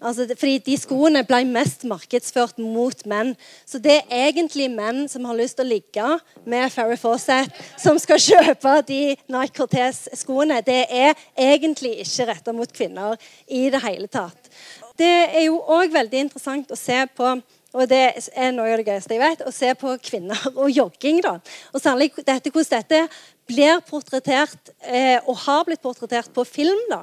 Altså, 0.00 0.26
fordi 0.36 0.58
De 0.66 0.76
skoene 0.76 1.22
ble 1.24 1.40
mest 1.48 1.84
markedsført 1.88 2.58
mot 2.60 3.04
menn. 3.08 3.32
Så 3.64 3.80
det 3.82 4.02
er 4.02 4.28
egentlig 4.28 4.68
menn 4.72 5.06
som 5.08 5.24
har 5.24 5.38
lyst 5.38 5.56
til 5.56 5.66
å 5.66 5.70
ligge 5.70 6.08
med 6.44 6.72
Farrah 6.74 7.00
Fawcett, 7.00 7.52
som 7.80 7.98
skal 8.02 8.20
kjøpe 8.30 8.74
de 8.88 9.02
Nike 9.32 9.56
Cortez-skoene. 9.56 10.60
Det 10.66 10.82
er 10.90 11.14
egentlig 11.32 11.96
ikke 12.04 12.28
retta 12.32 12.56
mot 12.56 12.72
kvinner 12.72 13.16
i 13.48 13.66
det 13.72 13.82
hele 13.86 14.08
tatt. 14.08 14.50
Det 14.96 15.14
er 15.26 15.46
jo 15.48 15.60
òg 15.60 15.92
veldig 15.92 16.26
interessant 16.26 16.72
å 16.72 16.78
se 16.80 17.02
på 17.16 17.36
og 17.76 17.84
det 17.90 18.04
er 18.32 18.54
noe 18.56 18.70
av 18.72 18.80
det 18.80 18.86
gøyeste 18.88 19.12
jeg 19.12 19.20
vet, 19.20 19.42
å 19.44 19.52
se 19.52 19.68
på 19.76 19.90
kvinner 20.00 20.46
og 20.62 20.70
jogging. 20.72 21.20
da. 21.24 21.36
Og 21.74 21.82
særlig 21.82 22.08
dette, 22.16 22.48
hvordan 22.48 22.80
dette 22.80 23.02
blir 23.46 23.82
portrettert, 23.84 24.72
eh, 24.80 25.18
og 25.26 25.36
har 25.44 25.66
blitt 25.68 25.84
portrettert 25.84 26.32
på 26.32 26.46
film. 26.48 26.80
da. 26.88 27.02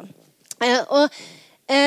Eh, 0.66 0.80
og 0.90 1.14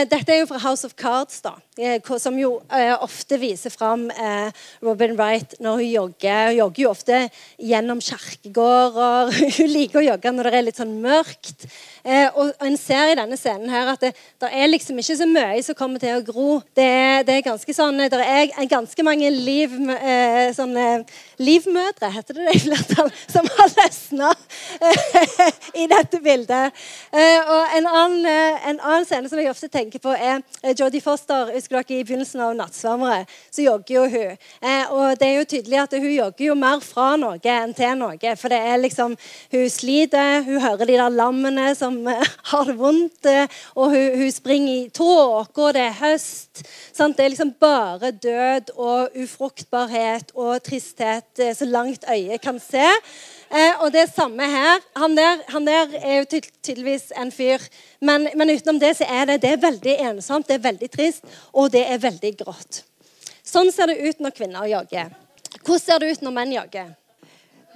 dette 0.09 0.33
er 0.33 0.41
jo 0.41 0.47
fra 0.49 0.59
House 0.63 0.87
of 0.89 0.95
Cards, 0.97 1.43
da, 1.45 1.53
eh, 1.77 2.01
som 2.19 2.39
jo 2.41 2.55
eh, 2.73 2.95
ofte 3.05 3.37
viser 3.37 3.71
fram 3.71 4.07
eh, 4.11 4.49
Robin 4.81 5.13
Wright 5.19 5.53
når 5.61 5.83
hun 5.83 5.91
jogger. 5.91 6.47
Hun 6.49 6.57
jogger 6.63 6.83
jo 6.83 6.93
ofte 6.95 7.19
gjennom 7.61 8.01
kirkegårder. 8.01 9.35
hun 9.59 9.71
liker 9.75 10.01
å 10.01 10.07
jogge 10.07 10.33
når 10.33 10.49
det 10.49 10.55
er 10.57 10.67
litt 10.71 10.81
sånn 10.81 10.97
mørkt. 11.05 11.69
Eh, 12.07 12.29
og, 12.35 12.53
En 12.67 12.77
ser 12.77 13.13
i 13.13 13.19
denne 13.19 13.37
scenen 13.37 13.71
her 13.71 13.93
at 13.93 14.01
det, 14.01 14.13
det, 14.41 14.51
er 14.53 14.71
liksom 14.71 14.99
ikke 14.99 15.17
så 15.19 15.27
mye 15.27 15.63
som 15.67 15.79
kommer 15.79 16.03
til 16.03 16.17
å 16.17 16.25
gro. 16.25 16.61
Det 16.77 16.87
det 17.27 17.35
er 17.35 17.47
ganske 17.47 17.75
sånn, 17.75 17.99
det 18.11 18.21
er 18.23 18.69
ganske 18.71 19.03
mange 19.07 19.31
liv, 19.31 19.73
eh, 19.97 20.53
sånne 20.55 21.05
livmødre, 21.43 22.11
heter 22.15 22.39
det 22.39 22.47
det 22.47 22.57
i 22.57 22.63
flertall, 22.67 23.11
som 23.35 23.49
har 23.57 23.73
løsna 23.75 24.33
i 25.75 25.87
dette 25.91 26.21
bildet. 26.23 26.85
og 27.13 27.77
en 27.77 27.87
annen, 27.87 28.27
en 28.71 28.81
annen 28.81 29.07
scene 29.09 29.29
som 29.29 29.41
jeg 29.41 29.51
ofte 29.51 29.69
tenker 29.73 30.03
på, 30.03 30.13
er 30.15 30.41
eh, 30.63 30.75
Jodie 30.79 31.03
Foster. 31.03 31.51
Husker 31.55 31.81
dere 31.81 31.99
I 31.99 32.05
begynnelsen 32.05 32.41
av 32.41 32.55
'Nattsvermere' 32.55 33.27
så 33.51 33.65
jogger 33.65 33.95
jo 33.95 34.05
hun. 34.15 34.37
Eh, 34.63 34.93
og 34.93 35.19
det 35.19 35.29
er 35.29 35.39
jo 35.39 35.45
tydelig 35.45 35.83
at 35.83 35.97
hun 35.97 36.13
jogger 36.13 36.47
jo 36.47 36.55
mer 36.59 36.81
fra 36.85 37.09
noe 37.21 37.41
enn 37.41 37.75
til 37.77 37.97
noe. 37.99 38.37
For 38.37 38.53
det 38.53 38.61
er 38.61 38.83
liksom 38.83 39.17
Hun 39.53 39.69
sliter, 39.71 40.43
hun 40.43 40.61
hører 40.61 40.87
de 40.87 40.97
der 40.99 41.13
lammene 41.13 41.75
som 41.75 41.96
eh, 42.11 42.35
har 42.51 42.69
det 42.69 42.77
vondt, 42.81 43.31
og 43.75 43.95
hun, 43.95 44.19
hun 44.21 44.35
springer 44.35 44.73
i 44.75 44.91
tåke, 44.95 45.69
og 45.69 45.73
det 45.77 45.87
er 45.87 45.97
høst. 46.01 46.65
Sant? 46.93 47.17
Det 47.17 47.25
er 47.25 47.33
liksom 47.33 47.55
bare 47.61 48.13
død 48.13 48.75
og 48.77 49.17
ufruktbarhet 49.23 50.35
og 50.35 50.61
tristhet 50.67 51.47
så 51.57 51.69
langt 51.69 52.05
øyet 52.11 52.43
kan 52.45 52.61
se. 52.61 52.87
Eh, 53.51 53.83
og 53.83 53.93
det 53.93 54.09
samme 54.11 54.43
her. 54.43 54.81
Han 54.97 55.17
der, 55.17 55.39
han 55.49 55.67
der 55.67 55.95
er 56.03 56.19
jo 56.19 56.41
tydeligvis 56.63 57.13
en 57.17 57.33
fyr. 57.33 57.63
Men, 58.01 58.29
men, 58.35 58.51
utenom 58.51 58.81
det 58.81 58.97
så 58.97 59.07
er 59.09 59.25
det, 59.25 59.43
det 59.43 59.53
er 59.53 59.63
veldig 59.63 59.97
ensomt, 60.11 60.49
det 60.49 60.59
er 60.59 60.67
veldig 60.67 60.91
trist, 60.91 61.25
og 61.53 61.71
det 61.73 61.85
er 61.87 62.03
veldig 62.03 62.33
grått. 62.43 62.83
Sånn 63.47 63.71
ser 63.73 63.93
det 63.93 64.01
ut 64.03 64.23
når 64.23 64.35
kvinner 64.35 64.67
jogger. 64.67 65.15
Hvordan 65.63 65.83
ser 65.85 66.03
det 66.03 66.11
ut 66.11 66.25
når 66.27 66.35
menn 66.35 66.57
jogger? 66.57 66.95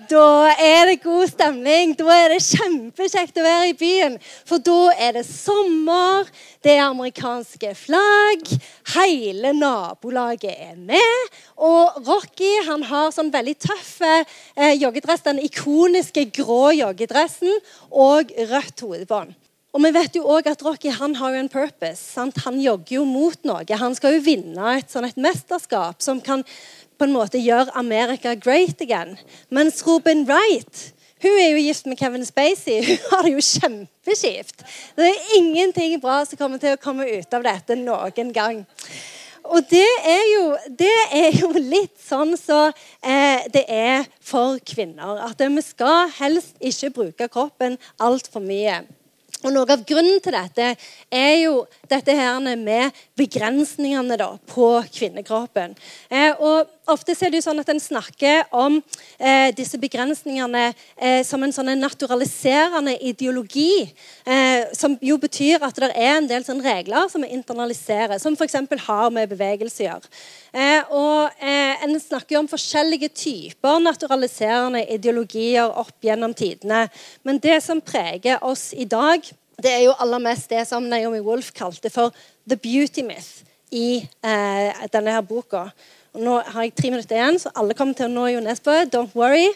Da 0.08 0.52
er 0.56 0.86
det 0.88 1.02
god 1.02 1.26
stemning. 1.28 1.92
Da 1.98 2.06
er 2.14 2.32
det 2.32 2.40
kjempekjekt 2.46 3.36
å 3.40 3.44
være 3.44 3.72
i 3.72 3.76
byen. 3.76 4.16
For 4.48 4.62
da 4.64 4.94
er 4.94 5.18
det 5.18 5.26
sommer, 5.28 6.30
det 6.64 6.76
er 6.76 6.86
amerikanske 6.86 7.74
flagg, 7.76 8.46
hele 8.94 9.52
nabolaget 9.58 10.54
er 10.54 10.78
med. 10.78 11.36
Og 11.60 12.00
Rocky 12.06 12.52
han 12.68 12.86
har 12.88 13.12
sånn 13.12 13.32
veldig 13.34 13.56
tøff 13.60 13.92
eh, 14.06 14.74
joggedress, 14.80 15.26
den 15.26 15.42
ikoniske 15.44 16.28
grå 16.38 16.70
joggedressen 16.78 17.52
og 17.90 18.32
rødt 18.52 18.86
hodebånd. 18.86 19.36
Og 19.70 19.84
vi 19.84 19.92
vet 19.94 20.16
jo 20.18 20.24
også 20.26 20.56
at 20.56 20.62
Rocky 20.66 20.90
han 20.90 21.14
har 21.20 21.34
jo 21.34 21.44
en 21.44 21.52
purpose. 21.52 22.00
Sant? 22.02 22.40
Han 22.46 22.58
jogger 22.58 22.96
jo 22.96 23.04
mot 23.06 23.38
noe. 23.46 23.62
Han 23.78 23.94
skal 23.94 24.16
jo 24.16 24.24
vinne 24.24 24.78
et, 24.80 24.88
sånn 24.90 25.06
et 25.06 25.20
mesterskap 25.20 26.02
som 26.02 26.18
kan 26.24 26.42
på 27.00 27.08
en 27.08 27.16
måte 27.16 27.40
gjør 27.40 27.72
America 27.80 28.36
great 28.36 28.84
again. 28.84 29.16
Mens 29.48 29.80
Robin 29.86 30.26
Wright 30.28 30.90
hun 31.20 31.36
er 31.36 31.50
jo 31.52 31.60
gift 31.60 31.86
med 31.86 31.98
Kevin 32.00 32.24
Spacey. 32.24 32.80
Hun 32.86 32.98
har 33.10 33.26
det 33.26 33.32
jo 33.34 33.42
kjempeskift. 33.44 34.62
Det 34.96 35.08
er 35.10 35.34
ingenting 35.36 35.98
bra 36.00 36.22
som 36.24 36.40
kommer 36.40 36.60
til 36.62 36.72
å 36.72 36.80
komme 36.80 37.04
ut 37.10 37.36
av 37.36 37.44
dette 37.44 37.76
noen 37.76 38.30
gang. 38.32 38.62
Og 39.50 39.66
det 39.68 39.88
er 40.06 40.22
jo, 40.30 40.44
det 40.80 40.94
er 41.16 41.36
jo 41.42 41.50
litt 41.58 41.98
sånn 42.00 42.32
så 42.40 42.70
eh, 42.70 43.44
det 43.52 43.66
er 43.68 44.08
for 44.24 44.56
kvinner. 44.64 45.20
At 45.26 45.42
vi 45.44 45.64
skal 45.66 46.08
helst 46.20 46.56
ikke 46.56 46.92
bruke 46.96 47.28
kroppen 47.32 47.76
altfor 48.00 48.40
mye. 48.44 48.80
Og 49.40 49.54
Noe 49.54 49.72
av 49.72 49.84
grunnen 49.88 50.20
til 50.20 50.34
dette 50.36 50.66
er 51.16 51.34
jo 51.40 51.62
dette 51.88 52.16
her 52.16 52.40
med 52.60 52.96
begrensningene 53.16 54.18
da, 54.20 54.34
på 54.52 54.72
kvinnekroppen. 54.92 55.72
Eh, 56.12 56.32
og 56.36 56.68
Ofte 56.88 57.12
er 57.12 57.30
det 57.30 57.38
jo 57.38 57.44
sånn 57.44 57.60
at 57.60 57.68
en 57.68 57.80
snakker 57.82 58.48
om 58.56 58.78
eh, 59.18 59.50
disse 59.54 59.78
begrensningene 59.78 60.70
eh, 60.96 61.20
som 61.26 61.42
en 61.44 61.52
sånn 61.52 61.68
naturaliserende 61.78 62.94
ideologi. 63.04 63.84
Eh, 64.24 64.70
som 64.76 64.96
jo 65.04 65.18
betyr 65.20 65.60
at 65.66 65.76
det 65.76 65.90
er 65.92 66.16
en 66.16 66.28
del 66.30 66.46
sånn 66.46 66.62
regler 66.64 67.10
som 67.12 67.22
vi 67.22 67.30
internaliserer, 67.36 68.16
som 68.18 68.34
f.eks. 68.34 68.56
har 68.86 69.12
med 69.12 69.28
bevegelse 69.30 69.84
å 69.84 69.86
gjøre. 69.90 70.10
Eh, 70.52 70.94
og 70.96 71.44
eh, 71.44 71.84
En 71.84 71.94
snakker 72.00 72.36
jo 72.36 72.42
om 72.42 72.50
forskjellige 72.50 73.10
typer 73.14 73.78
naturaliserende 73.84 74.82
ideologier 74.90 75.68
opp 75.68 76.04
gjennom 76.04 76.34
tidene. 76.36 76.86
Men 77.22 77.38
det 77.42 77.60
som 77.64 77.80
preger 77.80 78.42
oss 78.44 78.70
i 78.72 78.88
dag, 78.88 79.22
det 79.60 79.70
er 79.76 79.84
jo 79.84 79.94
aller 80.00 80.22
mest 80.24 80.50
det 80.50 80.64
som 80.68 80.88
Naomi 80.88 81.20
Wolf 81.20 81.52
kalte 81.52 81.90
for 81.92 82.10
'the 82.46 82.56
beauty 82.56 83.02
myth' 83.04 83.44
i 83.70 84.08
eh, 84.24 84.86
denne 84.90 85.14
her 85.14 85.22
boka. 85.22 85.68
Og 86.14 86.22
nå 86.26 86.40
har 86.42 86.66
jeg 86.66 86.74
tre 86.74 86.90
minutter 86.90 87.16
igjen, 87.16 87.38
så 87.38 87.52
alle 87.54 87.76
kommer 87.78 87.94
til 87.94 88.08
å 88.08 88.12
nå 88.12 88.26
Jo 88.32 88.42
Nesbø. 88.42 88.76
Don't 88.90 89.14
worry. 89.14 89.46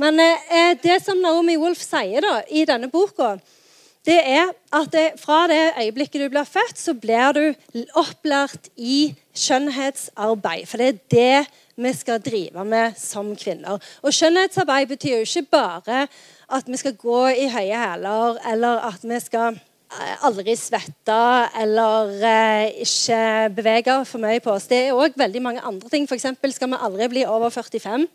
Men 0.00 0.20
eh, 0.20 0.76
det 0.82 1.00
som 1.04 1.20
Naomi 1.22 1.56
Wolf 1.60 1.80
sier 1.80 2.24
da, 2.24 2.38
i 2.52 2.66
denne 2.68 2.90
boka, 2.92 3.34
det 4.04 4.18
er 4.20 4.50
at 4.76 4.90
det, 4.92 5.04
fra 5.16 5.46
det 5.48 5.72
øyeblikket 5.80 6.20
du 6.20 6.28
blir 6.28 6.44
født, 6.44 6.76
så 6.76 6.92
blir 6.92 7.32
du 7.32 7.86
opplært 7.96 8.68
i 8.76 9.14
skjønnhetsarbeid. 9.32 10.66
For 10.68 10.82
det 10.82 10.88
er 10.90 10.98
det 11.14 11.60
vi 11.80 11.92
skal 11.96 12.20
drive 12.22 12.64
med 12.68 12.98
som 13.00 13.32
kvinner. 13.38 13.80
Og 14.04 14.12
skjønnhetsarbeid 14.12 14.90
betyr 14.92 15.22
jo 15.22 15.24
ikke 15.24 15.48
bare 15.56 16.02
at 16.52 16.68
vi 16.68 16.76
skal 16.76 16.98
gå 17.00 17.22
i 17.32 17.48
høye 17.48 17.80
hæler, 17.80 18.42
eller 18.52 18.84
at 18.90 19.08
vi 19.08 19.20
skal 19.24 19.56
eh, 19.56 19.62
aldri 20.26 20.54
svette 20.58 21.18
eller 21.60 22.10
eh, 22.24 22.82
ikke 22.84 23.20
bevege 23.56 23.96
for 24.08 24.22
mye 24.22 24.42
på 24.42 24.52
oss. 24.54 24.68
Det 24.70 24.80
er 24.88 24.96
òg 24.96 25.16
veldig 25.18 25.42
mange 25.44 25.62
andre 25.64 25.90
ting. 25.92 26.08
F.eks. 26.08 26.26
skal 26.56 26.72
vi 26.72 26.80
aldri 26.88 27.08
bli 27.12 27.24
over 27.28 27.52
45. 27.54 28.06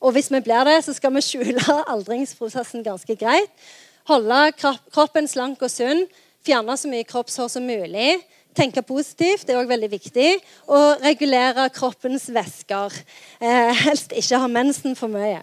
Og 0.00 0.12
hvis 0.12 0.30
vi 0.32 0.42
blir 0.44 0.68
det, 0.68 0.78
så 0.84 0.94
skal 0.96 1.14
vi 1.16 1.24
skjule 1.24 1.80
aldringsprosessen 1.94 2.84
ganske 2.86 3.18
greit. 3.18 3.68
Holde 4.06 4.52
kroppen 4.60 5.26
slank 5.28 5.62
og 5.66 5.72
sunn. 5.72 6.04
Fjerne 6.46 6.76
så 6.78 6.90
mye 6.90 7.06
kroppshår 7.08 7.50
som 7.56 7.66
mulig. 7.66 8.20
Tenke 8.56 8.80
positivt 8.86 9.44
det 9.44 9.52
er 9.52 9.60
også 9.60 9.72
veldig 9.74 9.90
viktig. 9.92 10.30
Og 10.70 11.02
regulere 11.04 11.68
kroppens 11.74 12.30
væsker. 12.32 12.94
Eh, 13.40 13.84
helst 13.86 14.14
ikke 14.16 14.40
ha 14.40 14.50
mensen 14.50 14.96
for 14.98 15.12
mye. 15.12 15.42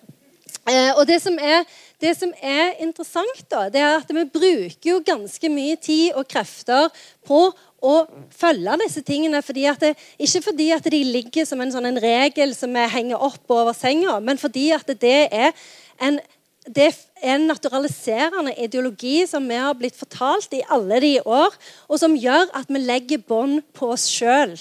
Eh, 0.63 0.93
og 0.95 1.03
det 1.09 1.17
som, 1.19 1.35
er, 1.35 1.65
det 1.99 2.13
som, 2.15 2.31
er, 2.39 2.77
interessant, 2.83 3.41
da, 3.51 3.65
det 3.71 3.81
er 3.83 3.97
at 3.97 4.11
vi 4.15 4.23
bruker 4.31 4.89
jo 4.93 5.01
ganske 5.03 5.49
mye 5.51 5.75
tid 5.75 6.15
og 6.15 6.27
krefter 6.31 6.87
på 7.27 7.49
å 7.83 7.95
følge 8.31 8.77
disse 8.85 9.03
tingene. 9.03 9.41
Fordi 9.43 9.67
det, 9.81 9.93
ikke 10.23 10.43
fordi 10.45 10.69
at 10.75 10.87
de 10.87 11.01
ligger 11.03 11.47
som 11.49 11.59
en, 11.59 11.73
sånn, 11.73 11.89
en 11.91 11.99
regel 11.99 12.55
som 12.55 12.71
vi 12.71 12.85
henger 12.95 13.25
opp 13.27 13.51
over 13.51 13.75
senga, 13.75 14.15
men 14.23 14.39
fordi 14.39 14.69
at 14.75 14.95
det 15.03 15.17
er 15.27 15.51
en, 15.99 16.21
det 16.63 16.93
er 16.93 17.35
en 17.35 17.49
naturaliserende 17.49 18.55
ideologi 18.63 19.25
som 19.27 19.43
vi 19.51 19.59
har 19.59 19.75
blitt 19.75 19.99
fortalt 19.99 20.55
i 20.55 20.63
alle 20.71 21.01
de 21.03 21.17
år, 21.27 21.59
og 21.91 21.99
som 21.99 22.15
gjør 22.15 22.47
at 22.55 22.71
vi 22.71 22.85
legger 22.87 23.25
bånd 23.27 23.65
på 23.75 23.91
oss 23.97 24.07
sjøl. 24.07 24.55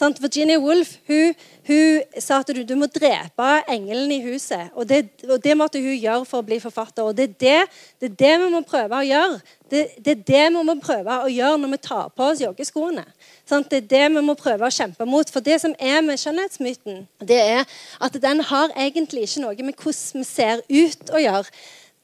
Virginia 0.00 0.58
Woolf 0.58 0.96
hun, 1.08 1.34
hun, 1.66 2.02
sa 2.18 2.40
at 2.40 2.48
du, 2.48 2.62
du, 2.64 2.74
må 2.78 2.86
drepe 2.86 3.48
engelen 3.68 4.12
i 4.14 4.20
huset. 4.24 4.70
Og 4.74 4.88
det, 4.88 5.02
og 5.28 5.42
det, 5.44 5.56
måtte 5.56 5.80
hun 5.82 5.96
gjøre 5.96 6.24
for 6.28 6.40
å 6.40 6.46
bli 6.46 6.60
forfatter. 6.62 7.04
Og 7.04 7.16
det 7.16 7.28
er 7.28 7.34
det, 7.40 7.58
det, 8.00 8.10
er 8.10 8.16
det 8.22 8.32
vi 8.44 8.50
må 8.54 8.62
prøve 8.66 9.00
å 9.00 9.06
gjøre. 9.06 9.40
Det, 9.70 9.82
det, 9.98 10.14
er 10.16 10.22
det 10.30 10.44
vi 10.56 10.62
må 10.66 10.76
prøve 10.82 11.18
å 11.24 11.28
gjøre 11.30 11.60
når 11.62 11.74
vi 11.74 11.80
tar 11.84 12.08
på 12.16 12.30
oss 12.30 12.40
joggeskoene. 12.42 13.04
Det 13.50 13.82
er 13.82 13.90
det 13.92 14.04
vi 14.16 14.24
må 14.24 14.36
prøve 14.38 14.66
å 14.66 14.74
kjempe 14.74 15.06
mot. 15.08 15.30
For 15.30 15.44
det 15.44 15.60
som 15.62 15.76
er 15.78 16.00
med 16.06 16.20
skjønnhetsmyten, 16.22 17.04
det 17.26 17.42
er 17.42 17.76
at 18.00 18.16
den 18.22 18.40
har 18.48 18.72
egentlig 18.76 19.28
ikke 19.28 19.44
noe 19.44 19.68
med 19.68 19.76
hvordan 19.76 20.24
vi 20.24 20.26
ser 20.28 20.64
ut 20.64 21.14
å 21.14 21.22
gjøre 21.22 21.46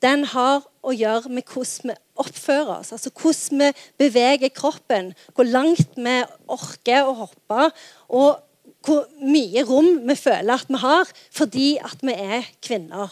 den 0.07 0.25
har 0.31 0.65
å 0.87 0.95
gjøre 0.95 1.33
med 1.35 1.47
hvordan 1.51 1.93
vi 1.93 1.97
oppfører 2.23 2.73
oss. 2.79 2.93
Altså 2.95 3.11
hvordan 3.11 3.63
vi 3.65 3.71
beveger 4.07 4.55
kroppen, 4.55 5.13
hvor 5.35 5.49
langt 5.49 5.97
vi 5.99 6.17
orker 6.53 7.07
å 7.07 7.17
hoppe, 7.25 7.71
og 8.09 8.43
hvor 8.87 9.07
mye 9.19 9.65
rom 9.67 9.89
vi 10.07 10.15
føler 10.19 10.55
at 10.55 10.69
vi 10.71 10.79
har 10.79 11.11
fordi 11.35 11.71
at 11.83 12.05
vi 12.07 12.15
er 12.15 12.47
kvinner. 12.63 13.11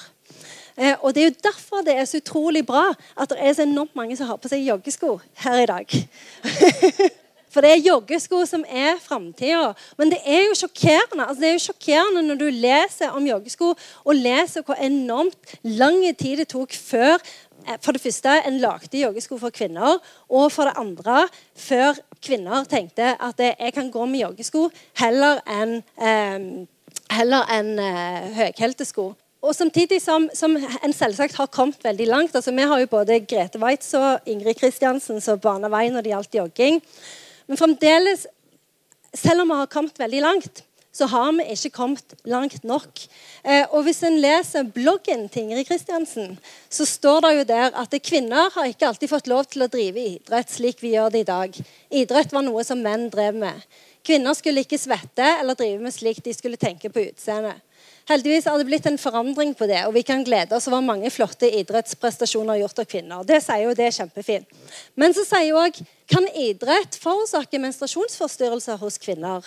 Eh, 0.76 0.94
og 1.00 1.14
Det 1.14 1.22
er 1.22 1.28
jo 1.30 1.42
derfor 1.42 1.82
det 1.86 1.96
er 1.96 2.04
så 2.04 2.18
utrolig 2.22 2.64
bra 2.66 2.88
at 3.16 3.30
det 3.30 3.38
er 3.40 3.52
så 3.52 3.62
enormt 3.62 3.94
mange 3.96 4.16
som 4.16 4.26
har 4.30 4.38
på 4.42 4.50
seg 4.50 4.66
joggesko 4.66 5.18
her 5.44 5.62
i 5.62 5.68
dag. 5.70 5.98
For 7.54 7.62
det 7.62 7.70
er 7.70 7.84
joggesko 7.86 8.42
som 8.50 8.64
er 8.66 8.98
framtida. 9.02 9.70
Men 10.00 10.10
det 10.10 10.18
er 10.26 10.48
jo 10.48 10.58
sjokkerende 10.58 11.28
altså 11.28 11.40
det 11.44 11.50
er 11.52 11.56
jo 11.56 11.64
sjokkerende 11.68 12.26
når 12.26 12.40
du 12.40 12.46
leser 12.50 13.14
om 13.14 13.26
joggesko, 13.28 13.72
og 14.04 14.18
leser 14.18 14.66
hvor 14.66 14.78
enormt 14.82 15.56
lang 15.62 16.02
tid 16.18 16.42
det 16.42 16.48
tok 16.50 16.74
før 16.74 17.14
eh, 17.14 17.78
for 17.78 17.94
det 17.94 18.02
første 18.02 18.36
en 18.48 18.58
lagde 18.62 18.98
joggesko 19.04 19.38
for 19.38 19.54
kvinner, 19.54 20.00
og 20.28 20.50
for 20.52 20.68
det 20.68 20.76
andre 20.80 21.28
før 21.54 22.00
kvinner 22.24 22.66
tenkte 22.66 23.14
at 23.14 23.40
jeg 23.46 23.74
kan 23.76 23.90
gå 23.94 24.06
med 24.10 24.24
joggesko 24.26 24.68
heller 24.98 25.42
enn 25.46 25.78
eh, 26.02 26.64
heller 27.14 27.50
enn 27.52 27.76
eh, 27.78 28.32
høyhælte. 28.34 28.86
Og 29.44 29.52
samtidig 29.52 30.00
som, 30.00 30.30
som, 30.34 30.56
en 30.56 30.94
selvsagt 30.96 31.36
har 31.36 31.50
kommet 31.52 31.82
veldig 31.84 32.06
langt. 32.08 32.34
altså 32.34 32.50
Vi 32.50 32.64
har 32.64 32.80
jo 32.80 32.86
både 32.88 33.20
Grete 33.28 33.60
Waitz 33.60 33.92
og 33.94 34.24
Ingrid 34.26 34.56
Kristiansen 34.56 35.20
som 35.20 35.38
bana 35.38 35.68
vei 35.68 35.90
når 35.92 36.02
det 36.02 36.14
gjaldt 36.14 36.38
jogging. 36.38 36.80
Men 37.46 37.60
fremdeles, 37.60 38.26
selv 39.14 39.44
om 39.44 39.52
vi 39.52 39.58
har 39.60 39.72
kommet 39.72 39.98
veldig 40.00 40.22
langt, 40.24 40.64
så 40.94 41.08
har 41.10 41.32
vi 41.34 41.44
ikke 41.50 41.72
kommet 41.74 42.14
langt 42.30 42.64
nok. 42.64 43.02
Eh, 43.42 43.66
og 43.74 43.82
Hvis 43.82 44.02
en 44.06 44.20
leser 44.22 44.62
bloggen 44.62 45.26
til 45.28 45.42
Ingrid 45.42 45.66
Kristiansen, 45.66 46.36
så 46.70 46.86
står 46.86 47.20
det 47.24 47.32
jo 47.38 47.46
der 47.48 47.74
at 47.82 47.96
kvinner 48.02 48.52
har 48.54 48.70
ikke 48.70 48.86
alltid 48.86 49.10
fått 49.10 49.30
lov 49.30 49.48
til 49.50 49.66
å 49.66 49.70
drive 49.70 50.04
idrett 50.14 50.54
slik 50.54 50.82
vi 50.82 50.94
gjør 50.94 51.10
det 51.10 51.24
i 51.24 51.30
dag. 51.32 51.58
Idrett 51.90 52.32
var 52.32 52.46
noe 52.46 52.62
som 52.64 52.82
menn 52.82 53.08
drev 53.10 53.34
med. 53.42 53.66
Kvinner 54.06 54.38
skulle 54.38 54.62
ikke 54.62 54.78
svette 54.78 55.26
eller 55.40 55.58
drive 55.58 55.82
med 55.82 55.94
slik 55.94 56.22
de 56.22 56.34
skulle 56.36 56.60
tenke 56.60 56.92
på 56.92 57.08
utseendet. 57.08 57.58
Heldigvis 58.04 58.44
har 58.44 58.58
det 58.60 58.66
blitt 58.68 58.84
en 58.84 58.98
forandring 59.00 59.54
på 59.56 59.64
det, 59.64 59.80
og 59.88 59.94
vi 59.96 60.02
kan 60.04 60.24
glede 60.26 60.52
oss 60.52 60.66
over 60.68 60.84
mange 60.84 61.08
flotte 61.12 61.48
idrettsprestasjoner 61.60 62.58
gjort 62.60 62.82
av 62.82 62.88
kvinner. 62.90 63.22
Det 63.24 63.38
sier 63.40 63.62
jo 63.64 63.76
det 63.76 63.86
er 63.86 63.94
kjempefint. 63.96 64.58
Men 65.00 65.16
så 65.16 65.24
sier 65.24 65.56
òg 65.56 65.78
kan 66.12 66.26
idrett 66.36 66.98
forårsake 67.00 67.60
menstruasjonsforstyrrelser 67.62 68.76
hos 68.82 69.00
kvinner. 69.00 69.46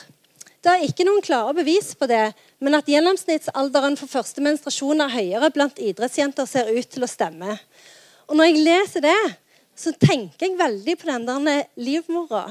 Det 0.66 0.74
er 0.74 0.88
ikke 0.88 1.06
noen 1.06 1.22
klare 1.22 1.54
bevis 1.60 1.92
på 1.96 2.10
det, 2.10 2.32
men 2.58 2.74
at 2.80 2.90
gjennomsnittsalderen 2.90 3.98
for 4.00 4.10
første 4.10 4.42
menstruasjon 4.42 5.06
er 5.06 5.14
høyere 5.14 5.52
blant 5.54 5.78
idrettsjenter, 5.78 6.50
ser 6.50 6.72
ut 6.74 6.90
til 6.90 7.06
å 7.06 7.12
stemme. 7.12 7.60
Og 8.26 8.40
når 8.40 8.50
jeg 8.50 8.66
leser 8.66 9.06
det, 9.06 9.20
så 9.78 9.94
tenker 10.02 10.48
jeg 10.48 10.58
veldig 10.58 10.98
på 10.98 11.12
den 11.12 11.30
der 11.30 11.62
livmora 11.78 12.48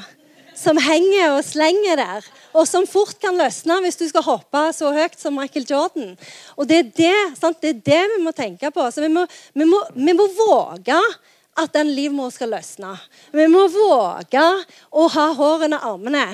som 0.57 0.79
henger 0.81 1.37
og 1.37 1.45
slenger 1.45 2.01
der, 2.01 2.27
og 2.57 2.67
som 2.69 2.87
fort 2.89 3.19
kan 3.21 3.37
løsne 3.37 3.79
hvis 3.85 3.99
du 4.01 4.07
skal 4.09 4.25
hoppe 4.27 4.63
så 4.77 4.91
høyt 4.95 5.19
som 5.21 5.37
Michael 5.37 5.67
Jordan. 5.69 6.15
Og 6.57 6.69
Det 6.69 6.79
er 6.79 6.91
det? 6.97 7.15
Det, 7.61 7.71
er 7.71 7.81
det 7.93 8.03
vi 8.17 8.23
må 8.25 8.33
tenke 8.33 8.71
på. 8.73 8.91
Så 8.91 9.05
vi 9.05 9.13
må, 9.13 9.27
vi 9.55 9.69
må, 9.69 9.83
vi 9.95 10.17
må 10.17 10.29
våge 10.39 10.99
at 11.57 11.73
den 11.73 11.93
livmoren 11.97 12.33
skal 12.33 12.53
løsne. 12.53 12.95
Vi 13.33 13.47
må 13.49 13.67
våge 13.73 14.45
å 14.93 15.07
ha 15.13 15.27
hår 15.37 15.69
under 15.69 15.87
armene. 15.93 16.27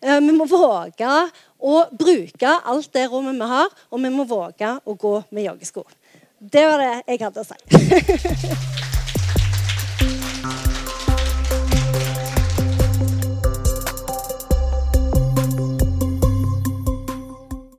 Eh, 0.00 0.20
vi 0.20 0.34
må 0.36 0.48
våge 0.48 1.12
å 1.56 1.78
bruke 1.92 2.58
alt 2.64 2.92
det 2.92 3.06
rommet 3.12 3.40
vi 3.40 3.48
har, 3.52 3.72
og 3.90 4.02
vi 4.02 4.12
må 4.12 4.28
våge 4.28 4.76
å 4.84 4.98
gå 5.00 5.14
med 5.30 5.48
joggesko. 5.48 5.86
Det 6.36 6.66
var 6.68 6.84
det 6.84 6.92
jeg 7.06 7.24
hadde 7.24 7.42
å 7.42 7.48
si. 7.48 8.92